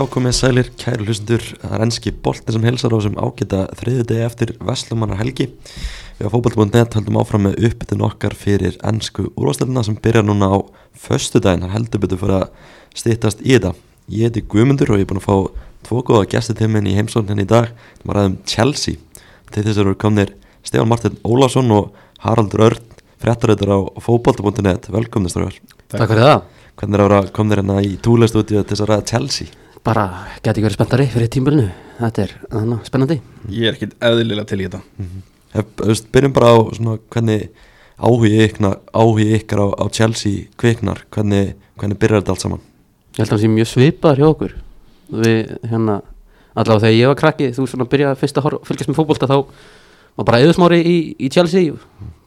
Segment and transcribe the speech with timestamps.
[0.00, 4.04] Já, komið sælir, kæru hlustundur, það er ennski boltin sem helsar á sem ágæta þriði
[4.08, 5.50] degi eftir Vestlumannar helgi.
[6.16, 10.58] Við á fókbalt.net höldum áfram með uppbytun okkar fyrir ennsku úrvastelina sem byrjar núna á
[10.96, 13.74] föstu daginn, það heldur betur fyrir að stýttast í þetta.
[14.08, 15.36] Ég heiti Guðmundur og ég er búin að fá
[15.90, 17.68] tvo góða gæsti til minn í heimsókn henni í dag,
[18.00, 19.22] það var aðeins Chelsea.
[19.52, 20.32] Til þess eru komnir
[20.64, 21.92] Stefán Martin Ólásson og
[22.24, 24.88] Haraldur Örn, frettaröður á fókbalt.net.
[24.96, 25.60] Velkomnir strafgar.
[25.92, 26.44] Takk fyrir það.
[26.80, 29.56] Hvernig er að komnir hérna í túlestúdíu til þess að ræða Chelsea?
[29.86, 30.04] Bara
[30.42, 31.66] geti ekki verið spenntari fyrir tímbilinu.
[32.00, 33.16] Þetta er þannig spennandi.
[33.48, 34.80] Ég er ekkit eðlilega til í þetta
[35.50, 37.48] Hef, veist, byrjum bara á svona hvernig
[37.98, 42.62] áhugi ykkar, áhugi ykkar á, á Chelsea kviknar, hvernig, hvernig byrjar þetta allt saman?
[43.16, 44.54] Ég held að það sé mjög svipaður hjá okkur.
[45.24, 45.96] Við hérna,
[46.54, 49.36] allavega þegar ég var krakki, þú svona byrjaði fyrst að horf, fylgjast með fótbolta þá
[50.20, 51.74] var bara eðusmári í, í Chelsea.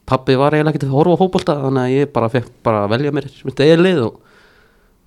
[0.04, 2.94] Pappi var eiginlega ekkert að horfa á fótbolta þannig að ég bara fekk bara að
[2.98, 4.20] velja mér mitt eða lið og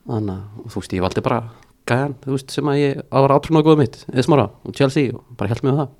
[0.08, 1.42] þannig að þú veist ég valdi bara
[1.86, 5.22] gæðan þú veist sem að ég að var átrúna góð mitt eðusmára og Chelsea og
[5.38, 5.94] bara held mig með það.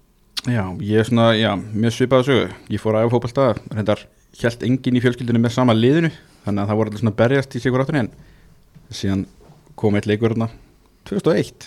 [0.46, 4.02] Já, ég er svona, já, mjög svipaða sögu Ég fór að æfa fótbolta, reyndar
[4.36, 6.10] Hjælt enginn í fjölskyldinu með sama liðinu
[6.44, 8.10] Þannig að það voru allir svona berjast í sigur áttunni En
[8.94, 9.24] síðan
[9.74, 10.50] kom eitt leikur hérna
[11.08, 11.66] 2001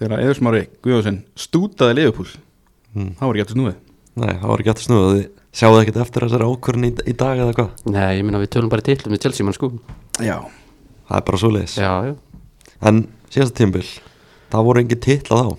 [0.00, 2.28] Þegar Eðursmári Guðjóðsson stútaði liðupúl
[2.96, 3.10] Mm.
[3.18, 3.74] Það voru eftir snúið
[4.16, 7.40] Nei, það var ekki aftur snúið, þið sjáðu ekkert eftir þessari ákvörðin í, í dag
[7.44, 7.82] eða hvað?
[7.92, 9.68] Nei, ég minna við tölum bara til með Chelsea mann sko.
[10.24, 10.38] Já,
[11.06, 11.74] Það er bara svo leiðis.
[11.76, 12.14] Já, já.
[12.84, 13.84] En síðasta tímbil,
[14.52, 15.52] það voru engin titla þá.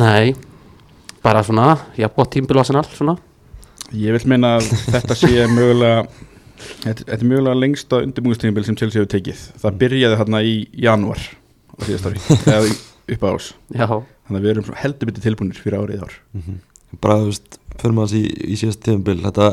[0.00, 0.34] Nei,
[1.24, 3.16] bara svona, já, gott tímbil Arsenal, svona.
[3.96, 6.04] Ég vil meina að þetta sé mögulega
[6.60, 9.38] Þetta þetta er mögulega lengsta undirbúinstíðinbil sem Chelsea hefur tekið.
[9.62, 10.52] Það byrjaði hérna í
[10.84, 12.20] janúar á síðast ári
[12.52, 12.76] Eða í-
[13.16, 16.12] upp á ás Já, Þannig að við erum heldur bytti tilbúinir fyrir árið ár.
[17.00, 18.22] Bara, þú veist, fyrir maður í,
[18.52, 19.48] í síðasta tímbil, þetta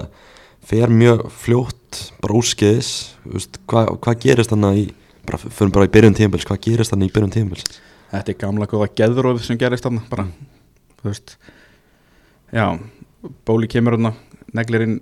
[0.68, 2.92] fer mjög fljótt, bara úrskeiðis,
[3.24, 4.86] þú veist, hvað hva gerist þannig í,
[5.28, 7.66] bara fyrir bara í byrjun tímbils, hvað gerist þannig í byrjun tímbils?
[8.12, 10.28] Þetta er gamla góða geðróð sem gerist þarna bara,
[11.02, 11.38] þú veist
[12.56, 12.66] Já,
[13.48, 14.14] Bóli kemur þarna
[14.56, 15.00] neglir inn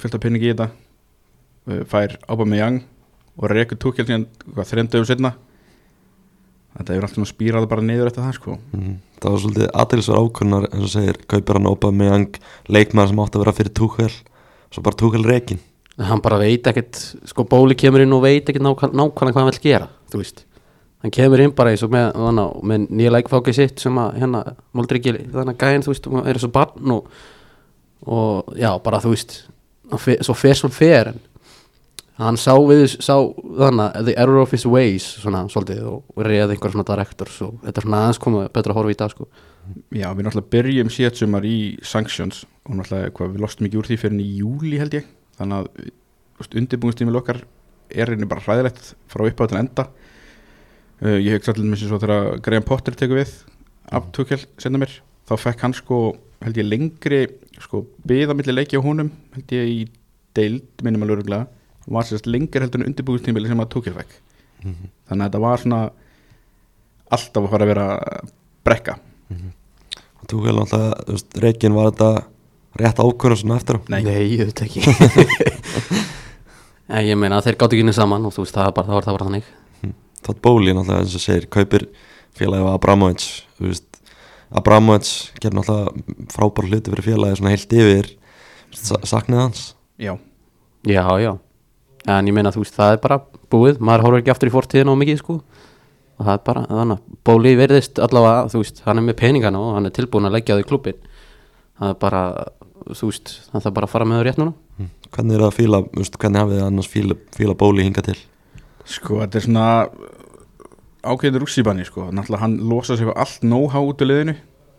[0.00, 2.82] fullt af pinningi í þetta uh, fær ábæð með Young
[3.38, 4.28] og rekur túkjál síðan
[4.60, 5.32] þremdöfum setna
[6.72, 8.94] Þetta hefur alltaf svona spýrað bara niður eftir það sko Mm.
[9.22, 12.38] Það var svolítið aðeinsvar ákvörðunar, eins og segir, kaupir hann ópað með ang
[12.74, 14.08] leikmaður sem átti að vera fyrir Túkel,
[14.72, 15.60] svo bara Túkel reikin.
[15.98, 16.96] Hann bara veit ekkert
[17.28, 20.44] sko Bóli kemur inn og veit ekkert nákvæm, nákvæmlega hvað hann vil gera, þú veist.
[21.02, 24.42] Hann kemur inn bara eins og með, að- með nýja leikfákið sitt sem að hérna
[24.72, 27.08] Moldri ekki, þannig að gæðin, þú veist, er svo barn og,
[28.06, 29.34] og já, bara þú veist
[29.98, 31.12] fer, svo fer svo fer
[32.22, 36.54] hann sá við, sá þannig að the error of his ways svona svolítið og, reyði
[36.54, 39.26] einhver svona directors og þetta er svona aðeins komið betra að horfa í dag sko.
[39.94, 43.88] Já, við náttúrulega byrjum síðan sumar í sanctions og náttúrulega hvað, við lostum ekki úr
[43.90, 45.08] því fyrir í júli held ég
[45.38, 45.68] þannig
[46.42, 47.42] að undirbúinstímil okkar
[47.92, 49.86] er einnig bara hræðilegt frá uppá til enda.
[51.02, 53.32] Uh, ég hef allir sér svo þegar Graham Potter tekur við
[53.92, 54.94] af Tuchel senda mér
[55.28, 55.98] þá fekk hann sko
[56.42, 57.24] held ég lengri
[57.62, 59.80] sko byða milli leiki á honum held ég í
[60.36, 61.46] deild minnum alveg öruglega
[61.90, 64.14] var sérst lengri heldur en undirbúinstímil sem að Tuchel fekk.
[64.62, 65.80] Þannig að þetta var svona
[67.12, 67.86] alltaf að fara að vera
[68.62, 68.94] brekka.
[70.30, 72.10] Túkel náttúrulega, þú veist, reikin var þetta
[72.80, 73.80] rétt ákvörðun svona eftir á.
[73.92, 74.02] Nei.
[74.06, 74.82] Nei, ég veit ekki.
[76.92, 78.96] En ég meina þeir gátt ekki inn saman og þú veist það var bara, það
[78.96, 79.46] var, það var þannig.
[80.26, 81.86] Todd Bowley náttúrulega eins og segir kaupir
[82.36, 83.22] félagi af Abramovic
[84.52, 85.08] Abramovic
[85.40, 88.10] gerir náttúrulega frábær hluti fyrir félagi svona heilt yfir.
[88.76, 89.62] Sa saknið hans?
[89.96, 90.18] Já,
[90.84, 91.32] Já, já.
[92.10, 93.20] En ég meina þú veist það er bara
[93.52, 93.80] búið.
[93.80, 95.38] Maður horfir ekki aftur í fortíðin á mikið sko.
[96.18, 99.62] Og það er bara þannig að Bóli verðist allavega þú veist hann er með peningana
[99.62, 100.98] og hann er tilbúin að leggja það í klubbin
[101.78, 102.22] það er bara
[102.88, 104.86] þú veist það er bara að fara með það rétt núna Hm.
[105.12, 108.02] hvernig er það að fíla, þú veist, hvernig hafið þið annars fíla, fíla Bowley hinga
[108.06, 108.16] til
[108.88, 109.66] Sko, þetta er svona
[111.02, 112.08] ákveðin rússibanni, sko.
[112.14, 114.34] Náttúrulega hann losa sig fyrir allt know-how út í liðinu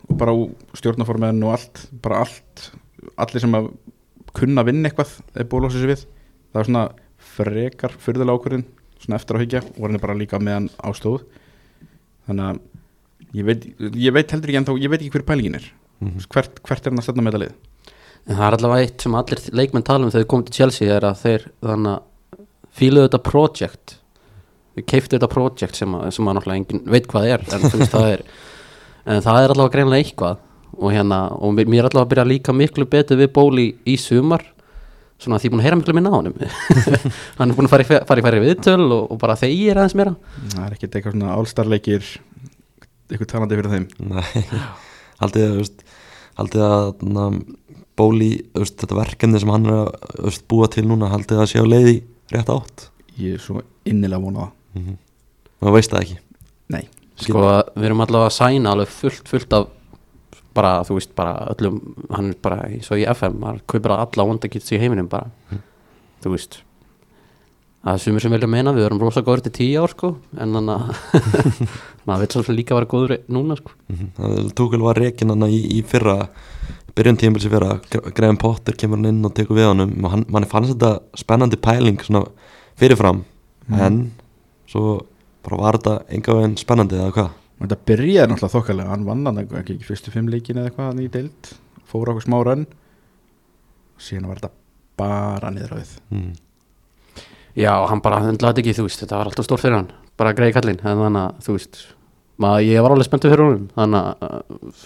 [0.09, 0.33] og bara
[0.79, 2.65] stjórnaformiðan og allt, bara allt,
[3.19, 3.69] allir sem að
[4.35, 6.05] kunna vinna eitthvað er búið að losa sig við.
[6.53, 6.83] Það er svona
[7.33, 8.65] frekar fyrðulega ákveðin,
[9.03, 11.23] svona eftir að hyggja og hann er bara líka með hann ástóð.
[12.27, 15.69] Þannig að ég veit, ég veit heldur ekki ennþá, ég veit ekki hver pælingin er.
[16.03, 16.27] Mhm.
[16.31, 17.55] Hvert, hvert er hann að stefna með þetta lið?
[18.27, 20.95] En það er allavega eitt sem allir leikmenn tala um þegar þeir komið til Chelsea
[20.95, 22.39] er að þeir þannig að
[22.73, 23.97] fíluðu þetta project.
[24.73, 28.07] Við keiftu þetta project sem að, sem að náttúrulega enginn veit hvað er en það
[28.07, 28.25] er
[29.13, 30.41] en það er allavega greinlega eitthvað.
[30.73, 33.67] Og hérna, og mér mér er allavega að byrja að líka miklu betur við bóli
[33.85, 34.47] í sumar
[35.23, 36.35] svona því ég er búin að heyra miklu minna á honum.
[37.37, 40.15] Hann er búin að fara í, færi viðtöl og, og bara þegir aðeins meira.
[40.53, 42.09] Það er ekkert eitthvað svona allstarleikir,
[43.11, 43.87] eitthvað talandi fyrir þeim.
[44.09, 44.43] Nei,
[45.21, 45.55] haldið
[46.43, 47.39] að,
[47.99, 49.93] að veist, þetta verkefni sem hann er
[50.27, 51.95] að búa til núna, haldið að sé á leiði
[52.33, 52.89] rétt átt?
[53.19, 54.97] Ég er svo innilega vonað mm -hmm.
[55.61, 56.17] og veist það ekki?
[56.73, 57.39] Nei, Sko,
[57.75, 59.67] við erum allavega að sæna alveg fullt, fullt af
[60.53, 64.71] bara, þú veist, bara öllum hann er bara, og í FM maður kaupir alla wondakits
[64.71, 65.29] í heiminum bara.
[66.21, 66.63] Þú veist
[67.83, 70.55] það er sumir sem vilja meina, við erum rosa góður til tíu ár sko, en
[70.55, 71.39] þannig að
[72.07, 73.73] maður veit svo sem líka að vera góður núna sko.
[74.19, 76.15] Það tók alveg að reikin hann í, í fyrra
[76.97, 77.77] byrjun tímbil sem fyrra
[78.13, 81.57] Graham Potter kemur hann inn og tekur við honum og hann, mann fannst þetta spennandi
[81.61, 82.27] pæling svona
[82.79, 83.23] fyrirfram
[83.73, 84.03] en
[84.69, 84.99] svo
[85.43, 87.31] bara var þetta enga veginn spennandi eða hvað?
[87.59, 91.03] Og þetta byrjaði náttúrulega þokkalega hann vann hann ekki, fyrstu fimm leikin eða eitthvað hann
[91.03, 91.51] í deild,
[91.87, 92.65] fór okkur smá rönn.
[94.01, 94.51] Síðan var þetta
[94.99, 96.31] bara niður á við mm.
[97.53, 100.55] Já, hann bara höndlaði ekki, þú veist, þetta var alltaf stór fyrir hann bara greiði
[100.57, 101.79] kallinn, en þannig að þú veist,
[102.41, 104.83] maður, ég var alveg spenntur fyrir honum þannig að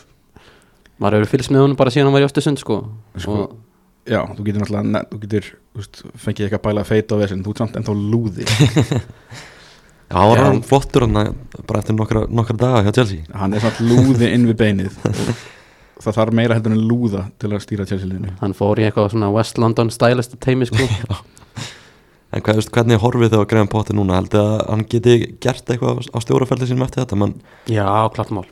[1.02, 2.80] maður hefur fylgst með honum bara síðan hann var í Östersund sko,
[3.18, 3.58] Sko, og
[4.08, 7.46] já, þú getur náttúrulega þú getur, þú veist, fengið eitthvað bæla feit á þessu en
[7.46, 8.48] þú ert samt ennþá lúði.
[10.08, 11.34] Já, hann var hann flottur hann
[11.68, 13.26] bara eftir nokkra, nokkra daga hjá Chelsea?
[13.36, 14.94] Hann er samt lúði inn við beinið.
[16.00, 18.38] Það þarf meira heldur en lúða til að stýra Chelsea-liðinu.
[18.40, 20.88] Hann fór í eitthvað svona West London stylist teimi sko.
[22.36, 24.18] En hvað, veist, hvernig horfið þið á Graham Potter núna?
[24.20, 25.14] Heldur að hann geti
[25.44, 27.20] gert eitthvað á stjóraferði sínum eftir þetta?
[27.24, 27.38] Man,
[27.72, 28.44] Já, klart mál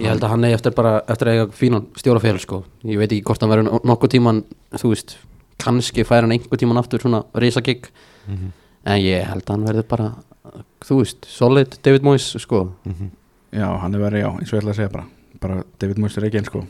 [0.00, 2.64] Ég held að hann eigi eftir bara eftir að eiga fínan stjórafél sko.
[2.84, 4.40] Ég veit ekki hvort hann verður nokkuð tíman
[4.74, 5.16] þú veist,
[5.62, 7.86] kannski fær hann einhver tíman aftur svona risagigg
[8.26, 8.52] Mhm.
[8.86, 10.14] en ég held að hann verður bara
[10.84, 12.72] þú veist, solid David Moyes sko.
[12.86, 13.10] mm
[13.54, 15.04] já, hann er verið, já, eins og ég ætla að segja bara
[15.40, 16.64] bara David Moyes er ekki einn sko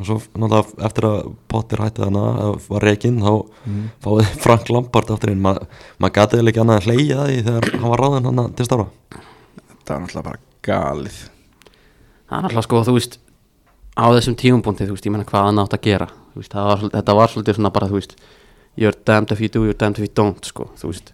[0.00, 3.84] og svo náttúrulega eftir að Potter hætti þarna eða var reikinn þá mm.
[4.02, 5.58] fáið Frank Lampard aftur inn Ma-
[6.00, 8.88] maður gati eða ekki annað að hleyja því þegar hann var ráðinn hann til starfa
[9.84, 11.18] það var náttúrulega bara galið
[12.30, 13.16] Það er alltaf sko, þú veist
[13.98, 16.06] á þessum tímumbúndi, þú veist, ég menna hvað hann átt að gera.
[16.38, 18.14] Veist, var, þetta var svolítið svona bara, þú veist
[18.78, 21.10] you're damned if you do, you're damned if you don't sko, þú veist.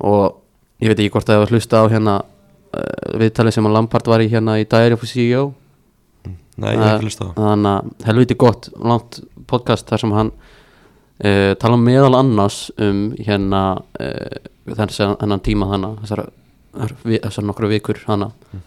[0.00, 0.40] Og
[0.82, 4.24] ég veit ekki hvort það hefur hlusta á hérna uh, viðtalið sem að Lampard var
[4.24, 5.44] í hérna í Diary of a CEO
[6.54, 7.26] Nei, ég hef ekki hlust á.
[7.38, 13.64] þannig að helviti gott langt podcast þar sem hann uh, tala meðal annars um hérna
[13.98, 14.38] uh,
[14.70, 16.24] þessar hennan tíma þannig þessar,
[17.08, 18.62] þessar, nokkru vikur þannig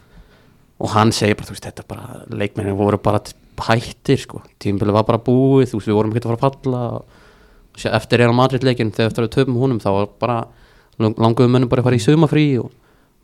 [0.80, 3.22] og hann segir bara þú veist þetta er bara leikmennin voru bara
[3.68, 4.42] hættir sko.
[4.62, 6.84] Tímabilið var bara búið þú veist við vorum ekki að fara að falla.
[6.98, 10.38] Og sé- eftir Real Madrid leikin þegar eftir að töfum húnum þá var bara
[11.00, 12.72] languðum mönnum bara að fara í sumafrí og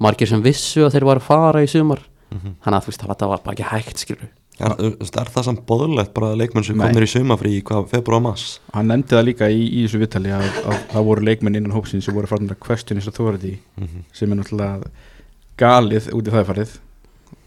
[0.02, 2.00] margir sem vissu að þeir var að fara í sumar.
[2.34, 2.56] Mhm.
[2.66, 4.30] þannig að þú veist það var bara ekki hægt skilur
[4.62, 6.84] Er, þú veist, er það samt boðlegt bara að leikmenn sem Nei.
[6.88, 8.60] komnir í sumafrí í hvað, februar og mars?
[8.74, 12.06] Hann nefndi það líka í, í þessu vittali að, að það voru leikmenn innan hópsins
[12.06, 12.30] sem voru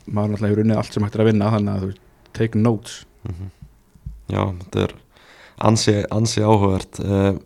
[0.06, 1.90] maður náttúrulega hefur unnið allt sem hægt er að vinna þannig að þú
[2.36, 2.96] take notes.
[4.30, 4.94] Já, þetta er
[5.70, 7.00] ansi, ansi áhugavert.
[7.02, 7.36] Uh,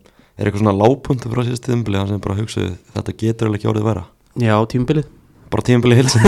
[0.40, 3.88] Er eitthvað svona lágpuntu frá síðust tíðumbili sem bara hugsaðu þetta getur alveg ekki orðið
[3.90, 4.04] vera
[4.40, 5.08] Já, tímabilið.
[5.52, 6.22] Bara tíðumbili hilsin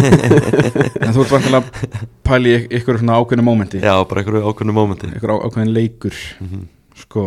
[1.06, 3.80] en þú ert vantilega að pæli ykkur svona ákveðinu mómenti.
[3.80, 5.08] Já, bara einhverju ákveðnu mómenti.
[5.16, 6.18] Ykkur á, ákveðin leikur.
[6.44, 6.66] Mhm.
[7.06, 7.24] sko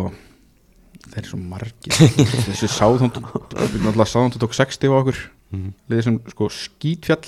[1.08, 1.98] þeir eru svo margir.
[2.46, 5.18] Þessi sáðhónd náttúrulega sáðhónd tók 60 á okkur.
[5.56, 5.74] Mhm.
[5.90, 7.26] liðið sem sko skítfjall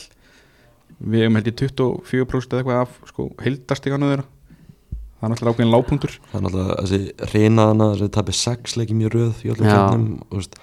[0.98, 4.26] við hefum held ég 24% eða eitthvað af sko heildastiganu þeirra
[5.18, 9.14] það er náttúrulega ákveðin lágpuntur Það er náttúrulega þessi reynaðana þessi tapir sex leikið mjög
[9.16, 10.58] röð í öllum veist,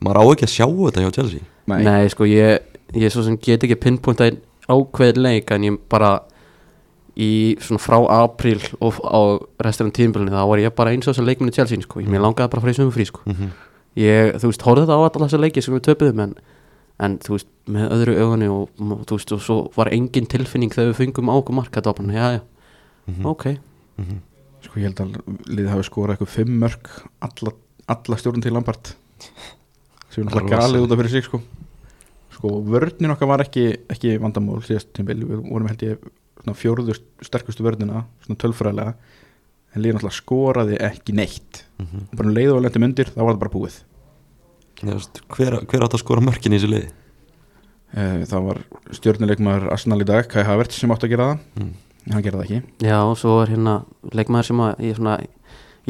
[0.00, 1.80] maður á ekki að sjá þetta hjá Chelsea Nei.
[1.86, 6.16] Nei, sko, ég, ég svo sem get ekki pinpointa einn ákveðin leik en ég bara
[7.20, 9.20] í svona frá april og á
[9.66, 12.00] resturinn tímabilinu þá var ég bara eins og þessar leikminni Chelsea sko.
[12.02, 13.22] ég mér langaði bara að fara í sumufrí sko.
[13.26, 13.50] mm -hmm.
[14.00, 16.34] ég, þú veist, horfði það á alla þessar leiki sem við töpuðum en,
[17.00, 18.70] en þú veist, með öðru augunni og,
[19.08, 22.12] þú veist, og svo var engin tilfinning þegar við fengum á okkur marka var bara,
[22.12, 22.40] já, já,
[23.10, 23.26] Mhm.
[23.26, 23.44] ok.
[24.60, 25.14] Sko ég held að
[25.48, 26.90] liðið hafi skorað eitthvað fimm mörg
[27.24, 27.52] alla,
[27.88, 28.92] alla stjórn til Lampart
[30.10, 31.40] sem er náttúrulega galið út af fyrir sig sko.
[32.36, 35.98] Sko vörnin okkar var ekki, ekki vandamál síðast tímbil, við vorum held ég
[36.56, 38.94] fjóruðu sterkustu vörnina svona tölfræðilega.
[39.74, 41.64] En liðið náttúrulega skoraði ekki neitt.
[41.80, 42.08] Mhm.
[42.16, 43.76] bara um leið og lendum undir, þá var það bara búið
[44.88, 46.90] veist, hver, hver átt að skora mörkin í þessu liði
[47.90, 48.58] Eh, það var
[48.94, 51.70] stjórnuleikmaður Arsenal í dag, Kai Havertz sem átti að gera það mm.
[52.06, 53.72] en hann gerði það ekki Já, og svo er hérna
[54.14, 55.14] leikmaður sem að ég, er svona,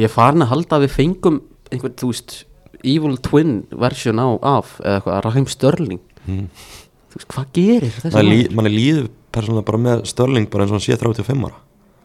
[0.00, 1.36] ég er farin að halda að við fengum
[1.68, 2.36] einhvern, þú veist,
[2.80, 3.52] evil twin
[3.84, 6.48] version á, af, eða eitthvað, Raheem Störling Mm.
[7.12, 8.32] þú veist, hvað gerir þessi Man, maður?
[8.32, 11.60] lí, man er líður persónulega bara með Störling bara eins og hann sé 35 ára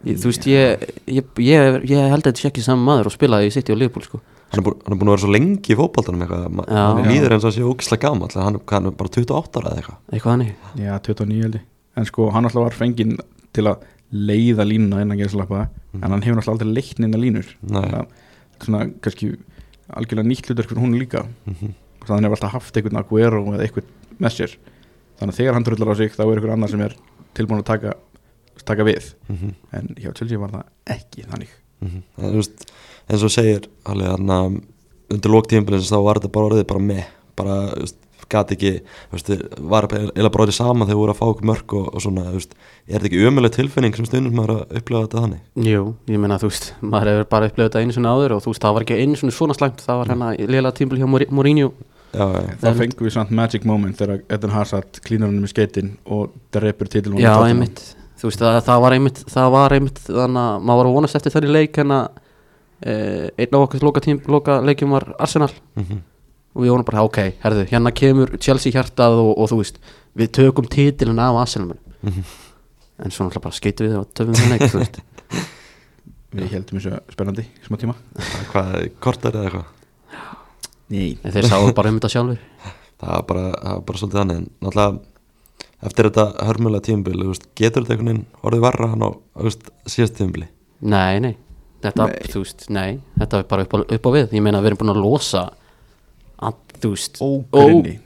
[0.06, 3.48] þú veist, ég, ég, ég, ég held að þetta sé ekki saman maður og spilaði
[3.48, 4.20] í City og Liverpool sko.
[4.52, 6.60] Hann er, búin, hann er búin að vera svo lengi í fótbaltanum eitthvað.
[6.70, 8.30] Hann líður eins og hann sé ógislega gamall.
[8.36, 9.98] Hann, hann er bara 28 ára eða eitthvað.
[10.12, 11.66] Eitthvað hannig Já, 29 held ég.
[11.96, 13.18] En sko, hann alltaf var fenginn
[13.56, 16.04] til að leiða línuna innan gerðslappa Mhm.
[16.04, 17.48] En hann hefur alltaf aldrei leitt neina línur.
[17.72, 18.08] Að er
[18.60, 19.34] Svona, kannski
[19.92, 21.25] algjörlega nýtt hlutverk fyrir hún líka.
[21.46, 21.74] Mm -hmm.
[22.06, 23.86] Þannig hann hefur alltaf haft einhvern Aguero eða einhvern
[24.20, 24.58] með sér.
[25.20, 26.96] Þannig að þegar hann trullar á sig þá er ykkur annar sem er
[27.36, 27.94] tilbúin að taka,
[28.66, 29.14] taka við.
[29.30, 29.54] Mhm.
[29.74, 31.50] en hjá Chelsea var það ekki þannig.
[31.82, 32.04] Mhm.
[33.06, 34.64] En, þú veist, eins og þú segir alveg
[35.14, 37.04] undir lóktíðinbilins þá var þetta bara orðið bara með
[37.38, 39.32] bara, þú gat ekki þú veist,
[39.70, 42.40] var eða bara orðið sama þegar voru að fá okkur mörg og, og svona, þú
[42.40, 42.56] veist,
[42.88, 45.44] er þetta ekki ömuleg tilfinning sem stundum maður að upplega þetta þannig?
[45.70, 48.54] Jú, ég meina þú veist, maður hefur bara upplifað þetta einu svona áður og þú
[48.56, 51.72] veist, það var ekki einu svona svona slæmt það var hérna lélega tímbil hjá Mourinho-
[52.16, 55.54] já, já, þá En- fengum við samt magic moment þegar Eden Hazard klínur hann með
[55.54, 56.34] skeitin og
[57.52, 57.82] einmitt,
[58.18, 61.20] þú veist, það, það var einmitt það var einmitt, þannig að maður var að vonast
[61.20, 62.25] eftir þenni leik hérna eh,
[62.84, 65.53] einn af okkar loka, tím, loka leikjum var Arsenal.
[65.79, 66.01] Mhm,
[66.55, 69.79] og við vonum bara, ok, herðu, hérna kemur Chelsea hjartað og, og þú veist
[70.15, 72.24] við tökum titilin af Arsenal mhm.
[73.03, 75.01] en svo náttúrulega bara skeitum við og töfum við leik, þú veist.
[76.36, 77.94] Við heldum þessu spennandi smá tíma.
[78.51, 79.67] Hvað, kortar eða eitthvað?
[80.91, 81.15] Nei.
[81.24, 82.41] en þeir sáu bara um þetta sjálfur
[83.01, 84.41] það var bara, það var bara svolítið þannig.
[84.41, 85.13] En náttúrulega
[85.86, 87.17] eftir þetta hörmulega tímbil
[87.58, 89.10] getur þetta einhvern veginn orðið varra hann á
[89.89, 90.48] síðast tímbili
[90.86, 91.34] Nei, nei,
[91.89, 92.30] þetta, Nei.
[92.34, 94.82] þú veist, nei þetta er bara upp á, upp á við, ég meina við erum
[94.84, 95.44] búin að losa
[96.46, 98.00] að, þú veist ógrunni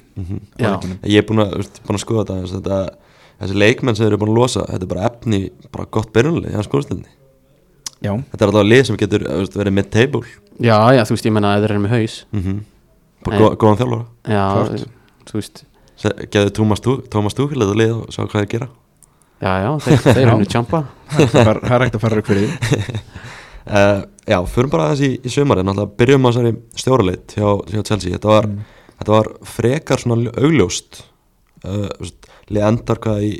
[0.59, 0.73] Já,
[1.07, 1.53] ég er búin að,
[1.87, 2.79] búin að skoða þetta, aðeins, þetta
[3.39, 5.39] þessi leikmenn sem þeir eru búin að losa þetta er bara efni,
[5.71, 7.07] bara gott byrjunlega í hans skóðstilni
[8.03, 10.25] já, þetta er alltaf lið sem getur veist, verið mid-table
[10.59, 12.19] já, já, þú veist, ég meina að þeir eru með haus.
[12.35, 12.59] Mm
[13.19, 13.41] bara Nei.
[13.43, 14.03] góð, góðan þjálfara.
[14.31, 14.83] Já, Klárt.
[15.27, 15.57] þú veist.
[16.31, 18.67] Getur Tómas Tú- Tómas Túkil þetta lið og sjá hvað þeir gera.
[19.43, 20.79] Já, já, þeir, þeir eru nú tjampa.
[21.11, 22.53] Það er það er hægt að fara upp fyrir
[23.69, 27.81] uh, já, förum bara aðeins í, í sömarinn náttúrulega byrjum á þessari stjóraleit hjá, hjá
[27.83, 28.15] Chelsea.
[28.15, 28.49] Þetta var,
[28.97, 31.03] þetta var frekar svona augljóst
[31.65, 33.31] uh, þú veist, lið endar hvað í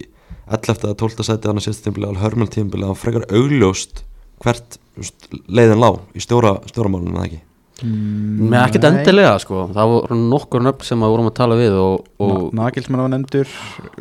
[0.50, 0.80] 11.
[0.88, 1.26] eða 12.
[1.28, 4.04] seti hann að sérst tímbili alveg hörmjöld tímbili það var frekar augljóst
[4.40, 4.80] hvert
[5.52, 7.44] leiðin lá í stjóra, stjóramálunum eða ekki?
[7.80, 9.62] Með ekkert endilega, sko.
[9.72, 13.14] Það voru nokkur nöfn sem að vorum að tala við og, og og Nagelsmann var
[13.14, 13.54] nefndur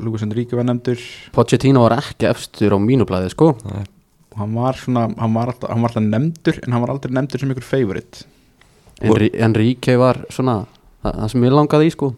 [0.02, 1.04] Lukas Enrique var nefndur.
[1.36, 3.52] Pochettino var ekki efstur á mínublaði, sko.
[3.70, 3.86] Er
[4.38, 7.12] og hann var svona, hann var alltaf, hann var alltaf nefndur en hann var aldrei
[7.18, 8.24] nefndur sem ykkur favorite.
[9.02, 10.60] Enri, Enrique var svona
[11.02, 12.12] það, það sem ég langaði í, sko.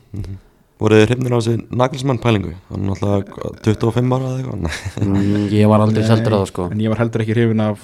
[0.80, 2.52] Voruð þið hrifnir á þessi Nagelsmann pælingu?
[2.70, 5.24] Hann er náttúrulega 25 ára eða eitthvað Nei.
[5.24, 6.68] mm, Ég var aldrei seldur að það, sko.
[6.72, 7.82] en ég var heldur ekki hrifin af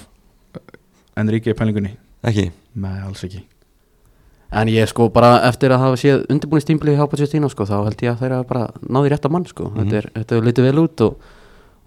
[1.17, 1.91] Enrique pælingunni.
[2.25, 2.47] Ekki?
[2.77, 3.43] Með alls ekki.
[4.57, 8.13] En ég sko bara eftir að hafa séð undirbúinistímbli hjá Pochettino sko þá held ég
[8.13, 9.67] að þeir hafa bara náði rétt að mann sko.
[9.69, 9.77] Mhm.
[9.83, 11.17] þetta er, þetta er litið vel út og,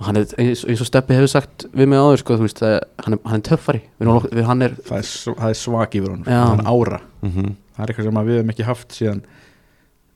[0.00, 2.62] og hann er eins, eins og Steppi hefur sagt við mig áður sko þú veist
[2.64, 3.82] hann er, hann er töffari.
[4.00, 6.40] Við, hann er það er, sv- er svak yfir honum Já.
[6.54, 9.20] hann ára, mm það er eitthvað sem við hefum ekki haft síðan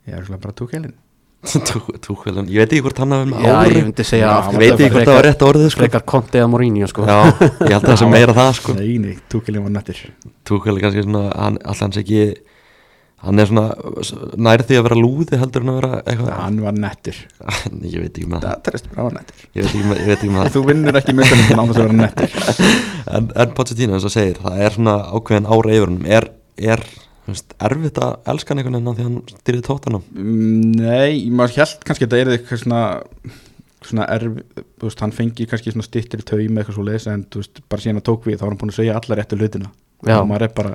[0.08, 0.94] ég er svona bara tókelin
[2.04, 4.60] Túkvelin, ég veit ekki hvort hann hafi með já ég myndi segja Já, að ég
[4.62, 5.80] veit ekki hvort það var rétt orðið sko.
[5.82, 7.04] frekar Conte eða Mourinho sko.
[7.04, 8.74] Já, ég held að það sé meira það sko.
[8.78, 10.00] nei, nei, tókelin var nettir
[10.48, 12.20] Túkvelin kannski svona hann, alltaf hans ekki
[13.24, 16.32] hann er svona nær því að vera lúði heldur en að vera eitthvað.
[16.40, 17.20] Hann var nettir,
[17.94, 18.50] ég veit ekki með það.
[18.50, 20.52] Það trist bara var nettir ég veit ekki með, ekki með það.
[20.56, 22.36] Þú vinnur ekki myndunum án þess að vera nettir
[23.18, 26.28] en, en Pochettino eins og segir það er svona ákveðin ára yfir hann er,
[26.74, 26.84] er
[27.28, 31.58] veist, erfitt að elska hann einhvern veginn af því hann styrði tóttanum Mm, Nei, maður
[31.62, 32.82] held kannski að þetta er eitthvað svona
[33.84, 34.38] svona erf,
[34.80, 37.60] þú veist, hann fengi kannski svona stittir í taumi eitthvað svo leis en þú veist,
[37.68, 39.68] bara síðan að tók við þá var hann búin að segja alla réttu hlutina.
[40.04, 40.18] Já.
[40.20, 40.72] og maður er bara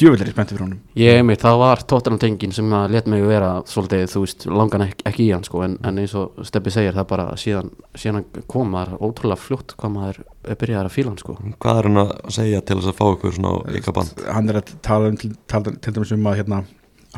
[0.00, 0.80] djöfellir spenntið fyrir honum.
[0.96, 4.84] Ég einmitt það var tóttanum tengin sem að let mig vera svolítið þú veist langan
[4.86, 7.68] ekki, ekki í hann sko en, en eins og Steppi segir það bara síðan,
[7.98, 10.16] síðan kom maður ótrúlega fljótt hvað maður
[10.48, 11.32] er byrjaðar að fíla hann sko.
[11.62, 14.56] Hvað er hann að segja til þess að fá ykkur svona ykkar band hann er
[14.62, 16.58] að tala um til, tala, til dæmis um að hérna,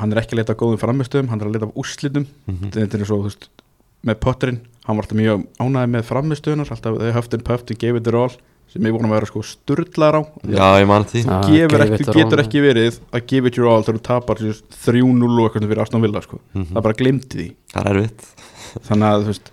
[0.00, 2.26] hann er ekki að leita af góðum framistöðum hann er að leita af úrslitum.
[2.50, 2.66] Mhm.
[2.75, 3.45] þetta er svo, þú veist,
[4.04, 6.93] með Potterinn hann var alltaf mjög ánæði með framistöðunar alltaf
[8.73, 10.23] sem ég vorum að vera sko sturlar á.
[10.50, 11.23] Já, ég man því.
[11.25, 14.04] Já, gefur gave ekki, þú getur ekki verið að give it your all þegar þú
[14.09, 16.40] tapar þú veist, 3-0 og eitthvað fyrir Aston Villa sko.
[16.54, 16.71] Mhm.
[16.73, 17.49] það bara glimti því.
[17.75, 18.26] Það er erfitt.
[18.88, 19.52] Þannig að þú veist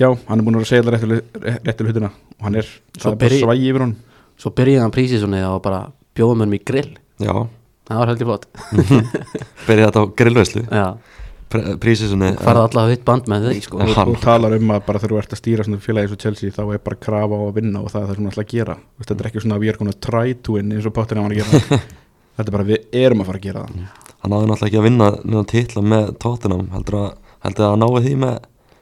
[0.00, 1.20] já, hann er búin að segja það réttu,
[1.66, 2.12] réttu hlutina.
[2.38, 3.96] Og hann er, Svo það er bara svægi yfir hann
[4.40, 5.80] svo byrjaði hann prísísunni og bara
[6.16, 6.92] bjóðum hann í grill.
[7.20, 7.34] Já,
[7.90, 8.46] það var heldur flott.
[9.66, 10.62] Byrjaði þetta á grillveislu.
[10.70, 10.86] Já
[11.50, 15.14] prísisunni farði alltaf hitt band með því sko og, og talar um að bara þegar
[15.14, 17.82] þú ert að stýra félagi eins og Chelsea þá er bara krafa á að vinna
[17.82, 19.64] og það er það sem hann ætla að gera Þú þetta er ekki svona að
[19.64, 21.80] við erum konar try to win eins og Potter var að gera
[22.36, 24.86] þetta er bara við erum að fara að gera það hann náði náttúrulega ekki að
[24.86, 27.10] vinna neina titla með Tottenham heldur að,
[27.46, 28.36] heldur að hann náði því með,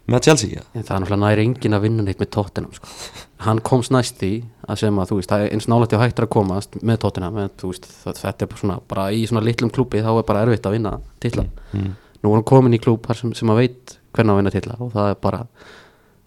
[0.08, 0.64] með Chelsea ja.
[0.72, 2.96] En það er náttúrulega næri engin að vinna neitt með Tottenham sko.
[3.44, 4.32] Hann komst næst því
[4.66, 7.00] að sem að þú veist, það er eins nálægt og hægt er að komast með
[7.04, 10.26] Tottenham, en þú veist, þetta er bara svona, bara í svona litlum klúbi þá er
[10.26, 11.46] bara erfitt að vinna titla.
[11.70, 11.92] mm.
[12.22, 14.92] Nú er hann komin í klúb sem, sem að veit hvernig að vinna titla og
[14.94, 15.40] það er bara,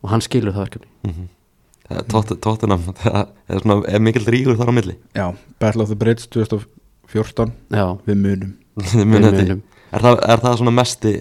[0.01, 0.91] og hann skilur það verkefni.
[1.07, 1.29] mm
[2.07, 3.17] Tot, Tottenham það
[3.51, 5.25] er, svona, er mikill ríkur þar á milli já,
[5.59, 8.53] Battle of the Bridge 2014 Já, við munum
[8.93, 9.41] við munið þetta.
[9.43, 9.63] munum.
[9.91, 11.11] er, það, er það svona mesti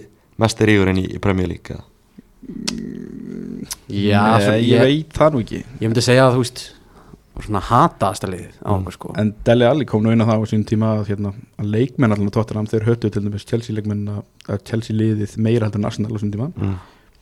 [0.41, 1.83] mest er ígurinn í, í Premier League eða?
[3.91, 6.63] Já, Nei, svo, ég, ég, veit það nú ekki ég myndi segja að þú veist
[7.47, 9.13] svona hataðasta liðið á okkur sko.
[9.21, 12.15] En Dele Alli kom nú inn á það á sín tíma að, hérna, að leikmenn
[12.17, 15.91] allan á Tottenham þeir höttu til dæmis Chelsea leikmenn að Chelsea liðið meira heldur en
[15.91, 16.51] Arsenal á sín tíma.
[16.57, 16.79] Mm.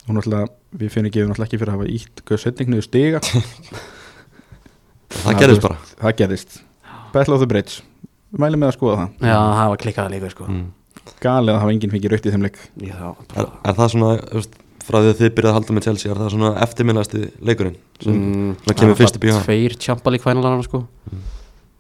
[0.09, 0.49] og náttúrulega
[0.81, 3.21] við finnum ekki ekki fyrir að hafa ítt gauð setning niður stiga.
[5.19, 5.77] Það gerðist bara.
[6.01, 6.59] Það gerðist.
[7.13, 7.83] Battle of the Bridge
[8.37, 9.29] mælum með að skoða það.
[9.31, 10.49] Já, það var klikkaða leikur sko.
[10.53, 10.67] Mm.
[11.25, 12.59] galið að hafa enginn fengið raukt í þeim leik.
[12.79, 14.59] Þá er, bara er það svona þú veist,
[14.89, 18.19] frá því að þið byrjaði að halda með Chelsea er það svona eftirminnilegasti leikurinn sem
[18.19, 19.45] mm, kemur fyrst í hugann?
[19.47, 20.85] Tveir Champa League finalarna sko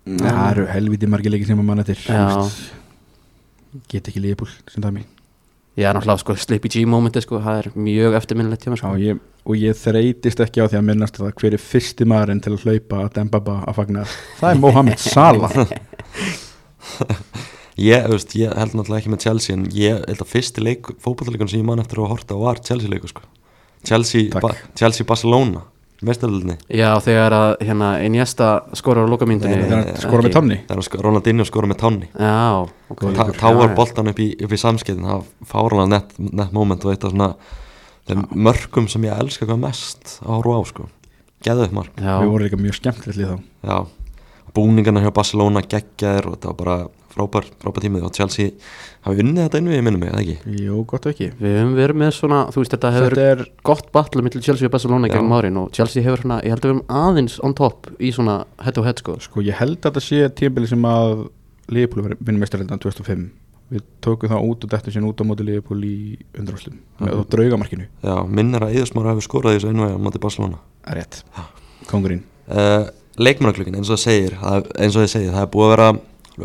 [0.08, 2.24] það eru helviti margir leikir sem að mann eftir Já.
[2.32, 3.86] þú veist.
[3.92, 5.06] get ekki líðbúl sem dæmi
[5.78, 8.96] Já, náttúrulega sko Sleepy G momenti sko Það er mjög eftirminnilegt hjá mér Já, sko
[8.98, 12.56] ég, og ég þreytist ekki á því að minnast það hver er fyrsti maðurinn til
[12.56, 14.02] að hlaupa að Dembaba að fagna
[14.40, 15.54] það er Mohamed Salah
[17.78, 21.50] ég, veist, ég held náttúrulega ekki með Chelsea en ég held að fyrsti leik fótballleikun
[21.50, 23.24] sem ég man eftir að horta var Chelsea leikur sko.
[23.86, 24.42] Chelsea, Takk.
[24.42, 25.62] ba Chelsea Barcelona
[26.06, 31.00] mestaröldinni Já, þegar að hérna Iniesta skorar á nei, hann skora með tanni það sko,
[31.02, 33.00] Ronaldinho skora með tánni Já, ok.
[33.02, 33.40] Góð Ta leikur.
[33.40, 37.32] táar boltan upp í, í samskeitin það fáralega nett, nett moment og eitt af svona
[38.08, 40.86] þeim mörgum sem ég elska hvað mest að horfa á sko.
[41.44, 43.36] Geðuð mark, Já, við vorum líka mjög skemmtilegt lið þá.
[43.68, 43.78] Já.
[44.56, 46.76] Búningarna hjá Barcelona geggjaðir og þetta var bara
[47.18, 48.52] frábær, frábær tímið og Chelsea
[49.04, 50.36] hafi unnið þetta innu, ég minnum mig, eða ekki?
[50.64, 51.28] Jú, gott og ekki.
[51.42, 54.68] Við höfum verið með svona Þú veist, þetta hefur Þetta er, gott battle millir Chelsea
[54.70, 55.14] og Barcelona Já.
[55.18, 58.12] gegnum árin og Chelsea hefur svona, ég held að við erum aðeins on top í
[58.14, 59.18] svona head to head sko.
[59.20, 61.28] Sko, ég held að þetta sé tímbili sem að
[61.68, 63.28] Liverpool vinnum mestareldan 2005
[63.68, 67.18] Við tókum það út og dettum sín út á móti Liverpool í undrarústum með Mhm.
[67.20, 67.84] á draugamarkinu.
[68.02, 70.56] Já, minn er að Eðusmára hefur skorað í þessu einu vega á móti Barcelona.
[70.88, 71.22] Það rétt,
[71.86, 72.22] kongurinn
[73.18, 75.88] leikmannaklukkin eins og það segir það, eins og þið segir, það er búið að vera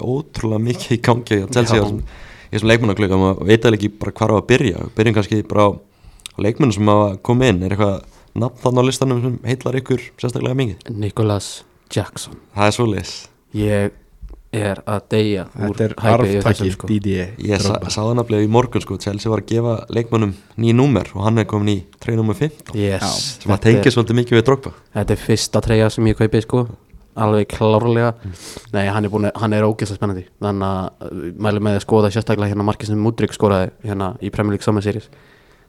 [0.02, 1.40] ótrúlega mikið í gangi.
[1.44, 1.84] Á Chelsea Já.
[1.84, 2.02] í
[2.54, 4.90] þessum- leikmannaklukka og maður veit alveg ekki bara hvar á að byrja.
[4.96, 7.64] Byrjum kannski bara á, á leikmannum sem hafa komið inn.
[7.64, 8.04] Er eitthvað
[8.36, 10.90] nafn þannig á listanum sem heitlar ykkur sérstaklega mikið?
[10.96, 12.36] Nicholas Jackson.
[12.56, 13.28] Það er svoleiðis.
[13.54, 13.92] Ég
[14.54, 16.88] er að deyja úr Þetta er þessum, sko.
[16.88, 17.90] DDE ég sa, Drogba.
[17.90, 18.98] sá það nafnilega í morgun sko.
[19.02, 22.76] Chelsea var að gefa leikmannum ný númer og hann er komin í 3 nummer 15
[22.78, 24.74] yes, sem að tengja svolítið mikið við Drogba.
[24.94, 26.68] Þetta er fyrsta treyja sem ég kaupi sko
[27.16, 28.14] alveg klárlega.
[28.24, 28.34] Mm.
[28.74, 30.26] nei, hann er, búin, að- hann er ógeðslega spennandi.
[30.42, 34.32] Þannig að uh, mælum með að skoða sérstaklega hérna markið sem Mudrik skoraði hérna í
[34.34, 35.10] Premier League Summer Series.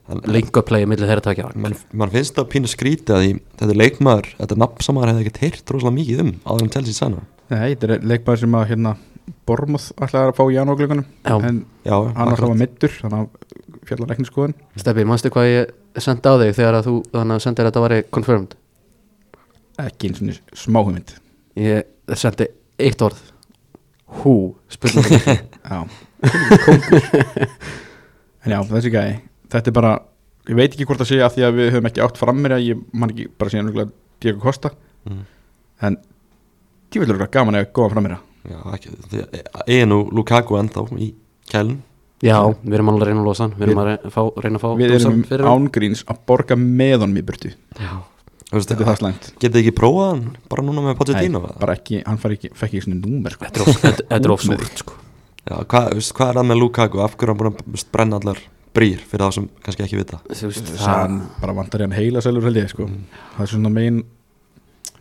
[0.09, 3.23] Þannig- link up play millir þeirra takja mann man finnst það pínu skrítið að
[3.57, 7.15] þetta er leikmaður, þetta nafnsamar hefði ekkert heyrt rosalega mikið um áður en Chelsea sann
[7.49, 8.93] Nei, þetta er leikmaður sem að hérna
[9.49, 11.39] Bormuth ætlaði að fá í janúarglögunum Já.
[11.49, 14.55] en já, hann alltaf var middur þannig að fjallar ekki skoðun
[14.85, 15.73] Steppi, manstu hvað ég
[16.05, 18.55] sendi á þig þegar að þú þannig að sendir að þetta væri confirmed?
[19.89, 21.17] Ekki eins og smá hugmynd
[21.61, 23.21] ég sendi eitt orð.
[24.21, 25.23] Hú, spurning.
[25.71, 25.81] Já,
[26.65, 27.07] kongur
[28.45, 29.15] En já, þessi gæði
[29.55, 29.93] Þetta er bara,
[30.51, 32.67] ég veit ekki hvort það sé að því að við höfum ekki átt frammir að
[32.67, 33.93] ég man ekki bara síðan örugglega
[34.25, 34.71] Diego Costa.
[35.05, 35.25] Mm.
[35.85, 35.97] en
[36.95, 39.25] ég vil vera gaman að góða frammir já, ekki, því
[39.67, 41.11] eigin nú Lukaku ennþá í
[41.51, 41.83] kælun
[42.25, 43.55] já, við erum alveg að reyna að losa hann.
[43.59, 44.95] Við erum að reyna að fá, að Við
[45.37, 47.53] erum ángríns að borga með honum í burtu.
[47.77, 47.93] Já,
[48.55, 51.59] Þetta er það slæmt getið ekki prófað hann bara núna með Pochettino Nei, eða?
[51.61, 53.45] bara ekki, hann fari ekki, fekk ekki svona númer sko.
[53.45, 54.93] þetta er of- þetta- þetta er of Út með súrt sko.
[55.45, 57.01] já, hvað, hvað er það með Lukaku?
[57.05, 58.39] Af hverju er hann búin að brenna allar
[58.75, 60.21] brýr fyrir það sem kannski ekki vita?
[60.31, 62.89] Það hann bara vantar í hann heila selur held ég sko.
[63.37, 64.05] Það er svona megin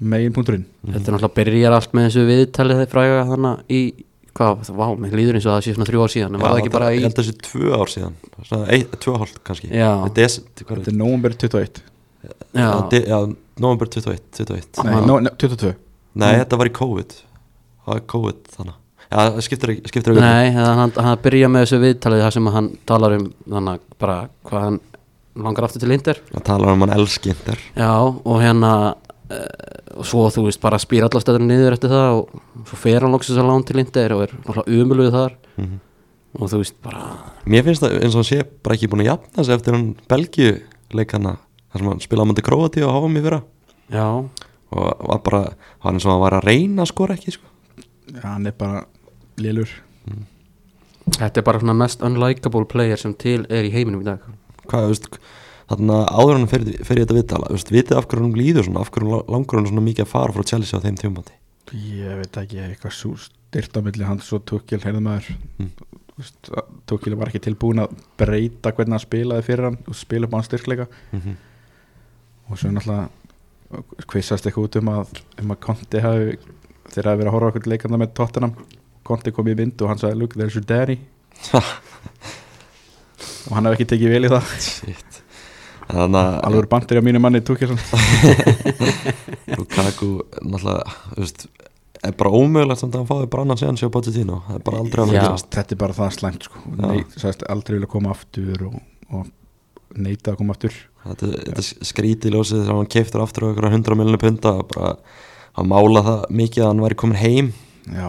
[0.03, 0.65] megin punkturinn.
[0.85, 3.81] Þetta er náttúrulega byrjar allt með þessu viðtalið þegar fræga þannig í
[4.33, 6.61] hvað, vá, mér líður eins og það sé svona þrjú ár síðan en var það
[6.63, 8.15] ekki bara í ég held þessi tvö ár síðan.
[8.49, 9.69] Svona eitt, tvö hálft kannski.
[9.69, 11.81] Þetta er nómber 21
[12.23, 13.19] já, já, já
[13.59, 14.83] november 21, 21.
[14.83, 15.75] Nei, Hann- no, no, 22
[16.15, 17.13] nei, þetta var í COVID.
[17.83, 18.79] Það var COVID þannig
[19.13, 22.69] já, það skiptir ekki, nei, hann, hann, hann byrja með þessu viðtalið þar sem hann
[22.89, 24.79] talar um þannig bara hvað hann
[25.43, 29.47] langar aftur til Inder það talar um hann elskindar já, og hérna uh,
[29.99, 33.13] og svo þú veist bara spýr allar stöður niður eftir það og svo fer hann
[33.13, 35.35] loksins að lán til Inder og er náttúrulega umuluð þar.
[35.61, 35.79] Mhm.
[36.39, 37.03] og þú veist bara
[37.45, 39.89] Mér finnst það eins og hann sé bara ekki búin að jafna sig eftir hann
[40.09, 40.53] Belgíu
[40.93, 41.37] leikana
[41.73, 43.41] þar sem hann spilaði mútið Króati og háum í fyrra
[43.93, 44.05] já,
[44.73, 45.41] og var bara,
[45.85, 47.49] hann var að reyna að skora ekki sko.
[48.13, 48.85] Já, hann er bara
[49.41, 49.69] lélur
[51.17, 54.23] þetta er bara svona mest unlikable player sem til er í heiminum í dag
[54.69, 55.07] hvað, þú veist,
[55.71, 58.83] þarna áður hann fyrir, fyrir þetta viðtala, þú veist, vitið af hverju hann líður svona,
[58.83, 61.39] af hverju hann langur hann svona mikið að fara frá Chelsea á þeim tjómandi
[61.73, 65.69] Ég veit ekki, eitthvað svo styrt á milli hans og Tukil heyrðum maður Mm.
[65.69, 65.99] mm.
[66.85, 70.37] Tukil var ekki tilbúin að breyta hvernig hann spilaði fyrir hann og spila upp á
[70.37, 71.35] hann styrkleika mm -hmm.
[72.49, 76.37] Og svo náttúrulega kvissast eitthvað út um að, um að Conti hafi
[76.93, 78.53] þeir hafi verið að horfa okkur leikanda með Tottenham.
[79.07, 80.99] Conti kom í mynd og hann sagði look there's your daddy.
[83.43, 84.53] Og hann hef ekki tekið vel í það.
[84.63, 85.19] Shit.
[85.91, 87.79] Alveg bandir á mínu manni Tukjason
[89.57, 90.07] Lukaku
[90.39, 91.43] náttúrulega veist,
[92.03, 94.39] er bara ómögulegt samt að hann fáið brannan séðan sér Pochettino.
[94.47, 96.63] Það er bara aldrei að hann þetta er bara það slæmt sko.
[96.79, 98.79] Nei, sagðist aldrei vilja koma aftur og,
[99.11, 103.77] og neita að koma aftur þetta, þetta skríti ljósið þegar hann keiftur aftur á einhverja
[103.77, 104.95] 100 miljonir punta bara
[105.53, 107.51] að mála það mikið að hann væri komin heim.
[107.87, 108.07] Já,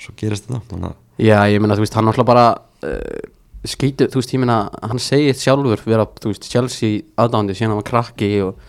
[0.00, 2.44] svo gerist þetta Já, ég meina, þú veist, hann náttúrulega bara
[2.88, 3.24] uh,
[3.68, 7.82] skýtur, þú veist, ég meina hann segir sjálfur vera, þú veist, Chelsea aðdándi síðan hann
[7.82, 8.62] var krakki og